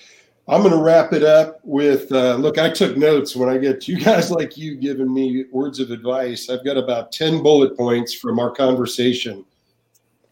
I'm 0.51 0.62
going 0.62 0.74
to 0.74 0.82
wrap 0.82 1.12
it 1.12 1.22
up 1.22 1.61
with 1.62 2.11
uh, 2.11 2.34
look, 2.34 2.59
I 2.59 2.70
took 2.70 2.96
notes 2.96 3.36
when 3.36 3.48
I 3.48 3.57
get 3.57 3.86
you 3.86 4.01
guys 4.01 4.30
like 4.32 4.57
you 4.57 4.74
giving 4.74 5.14
me 5.14 5.44
words 5.53 5.78
of 5.78 5.92
advice. 5.92 6.51
I've 6.51 6.64
got 6.64 6.76
about 6.76 7.12
10 7.12 7.40
bullet 7.40 7.76
points 7.76 8.12
from 8.14 8.40
our 8.40 8.51
conversation. 8.51 9.44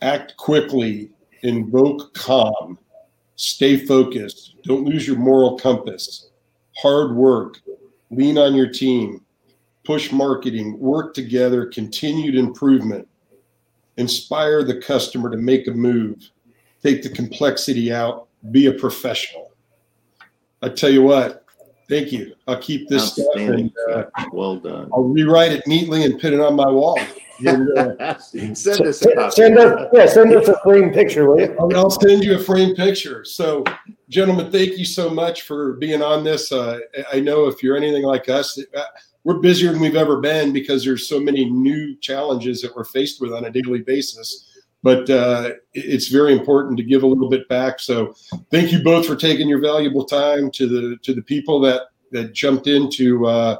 Act 0.02 0.36
quickly, 0.36 1.10
invoke 1.42 2.12
calm, 2.14 2.78
stay 3.36 3.76
focused, 3.86 4.56
don't 4.64 4.84
lose 4.84 5.06
your 5.06 5.16
moral 5.16 5.56
compass, 5.56 6.30
hard 6.76 7.14
work, 7.14 7.60
lean 8.10 8.38
on 8.38 8.56
your 8.56 8.68
team, 8.68 9.24
push 9.84 10.10
marketing, 10.10 10.76
work 10.80 11.14
together, 11.14 11.66
continued 11.66 12.34
improvement, 12.34 13.06
inspire 13.98 14.64
the 14.64 14.80
customer 14.80 15.30
to 15.30 15.36
make 15.36 15.68
a 15.68 15.72
move, 15.72 16.28
take 16.82 17.04
the 17.04 17.08
complexity 17.08 17.92
out, 17.92 18.26
be 18.50 18.66
a 18.66 18.72
professional. 18.72 19.47
I 20.62 20.68
tell 20.68 20.90
you 20.90 21.02
what, 21.02 21.44
thank 21.88 22.12
you. 22.12 22.34
I'll 22.46 22.58
keep 22.58 22.88
this 22.88 23.12
stuff 23.12 23.26
and 23.36 23.72
uh, 23.90 24.04
well 24.32 24.56
done. 24.56 24.90
I'll 24.92 25.04
rewrite 25.04 25.52
it 25.52 25.66
neatly 25.66 26.04
and 26.04 26.20
put 26.20 26.32
it 26.32 26.40
on 26.40 26.54
my 26.54 26.68
wall. 26.68 26.98
And, 27.46 27.78
uh, 27.78 28.18
send 28.18 28.52
us 28.86 29.04
a 29.04 29.30
Send 29.30 29.58
us, 29.58 29.88
yeah, 29.92 30.06
send 30.06 30.34
us 30.34 30.48
a 30.48 30.58
framed 30.64 30.94
picture, 30.94 31.28
will 31.28 31.40
you? 31.40 31.56
I'll, 31.60 31.76
I'll 31.76 31.90
send 31.90 32.24
you 32.24 32.34
a 32.34 32.38
framed 32.38 32.76
picture. 32.76 33.24
So, 33.24 33.62
gentlemen, 34.08 34.50
thank 34.50 34.76
you 34.76 34.84
so 34.84 35.08
much 35.08 35.42
for 35.42 35.74
being 35.74 36.02
on 36.02 36.24
this. 36.24 36.50
Uh, 36.50 36.80
I 37.12 37.20
know 37.20 37.46
if 37.46 37.62
you're 37.62 37.76
anything 37.76 38.02
like 38.02 38.28
us, 38.28 38.58
uh, 38.76 38.82
we're 39.22 39.38
busier 39.38 39.72
than 39.72 39.80
we've 39.80 39.94
ever 39.94 40.20
been 40.20 40.52
because 40.52 40.84
there's 40.84 41.08
so 41.08 41.20
many 41.20 41.44
new 41.44 41.94
challenges 41.96 42.62
that 42.62 42.74
we're 42.74 42.84
faced 42.84 43.20
with 43.20 43.32
on 43.32 43.44
a 43.44 43.50
daily 43.50 43.80
basis 43.80 44.47
but 44.82 45.08
uh, 45.10 45.50
it's 45.74 46.08
very 46.08 46.32
important 46.32 46.76
to 46.78 46.84
give 46.84 47.02
a 47.02 47.06
little 47.06 47.28
bit 47.28 47.48
back. 47.48 47.80
So 47.80 48.14
thank 48.50 48.72
you 48.72 48.82
both 48.82 49.06
for 49.06 49.16
taking 49.16 49.48
your 49.48 49.60
valuable 49.60 50.04
time 50.04 50.50
to 50.52 50.66
the 50.66 50.96
to 51.02 51.14
the 51.14 51.22
people 51.22 51.60
that 51.60 51.82
that 52.12 52.32
jumped 52.32 52.66
in 52.66 52.90
to 52.92 53.26
uh, 53.26 53.56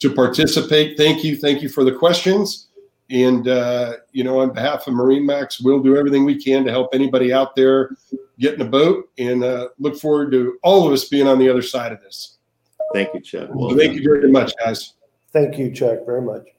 to 0.00 0.10
participate. 0.12 0.96
Thank 0.96 1.24
you, 1.24 1.36
thank 1.36 1.62
you 1.62 1.68
for 1.68 1.84
the 1.84 1.92
questions. 1.92 2.68
And 3.10 3.46
uh, 3.48 3.96
you 4.12 4.24
know, 4.24 4.40
on 4.40 4.52
behalf 4.52 4.86
of 4.86 4.94
MarineMax, 4.94 5.62
we'll 5.62 5.82
do 5.82 5.96
everything 5.96 6.24
we 6.24 6.42
can 6.42 6.64
to 6.64 6.70
help 6.70 6.94
anybody 6.94 7.32
out 7.32 7.54
there 7.54 7.90
get 8.38 8.54
in 8.54 8.62
a 8.62 8.64
boat. 8.64 9.10
And 9.18 9.44
uh, 9.44 9.68
look 9.78 9.96
forward 9.96 10.32
to 10.32 10.58
all 10.62 10.86
of 10.86 10.92
us 10.92 11.04
being 11.04 11.26
on 11.26 11.38
the 11.38 11.48
other 11.48 11.62
side 11.62 11.92
of 11.92 12.00
this. 12.00 12.38
Thank 12.92 13.12
you, 13.12 13.20
Chuck. 13.20 13.50
Well, 13.52 13.76
thank 13.76 13.94
you 13.94 14.02
very 14.02 14.30
much, 14.30 14.52
guys. 14.64 14.94
Thank 15.32 15.58
you, 15.58 15.70
Chuck, 15.72 16.06
very 16.06 16.22
much. 16.22 16.53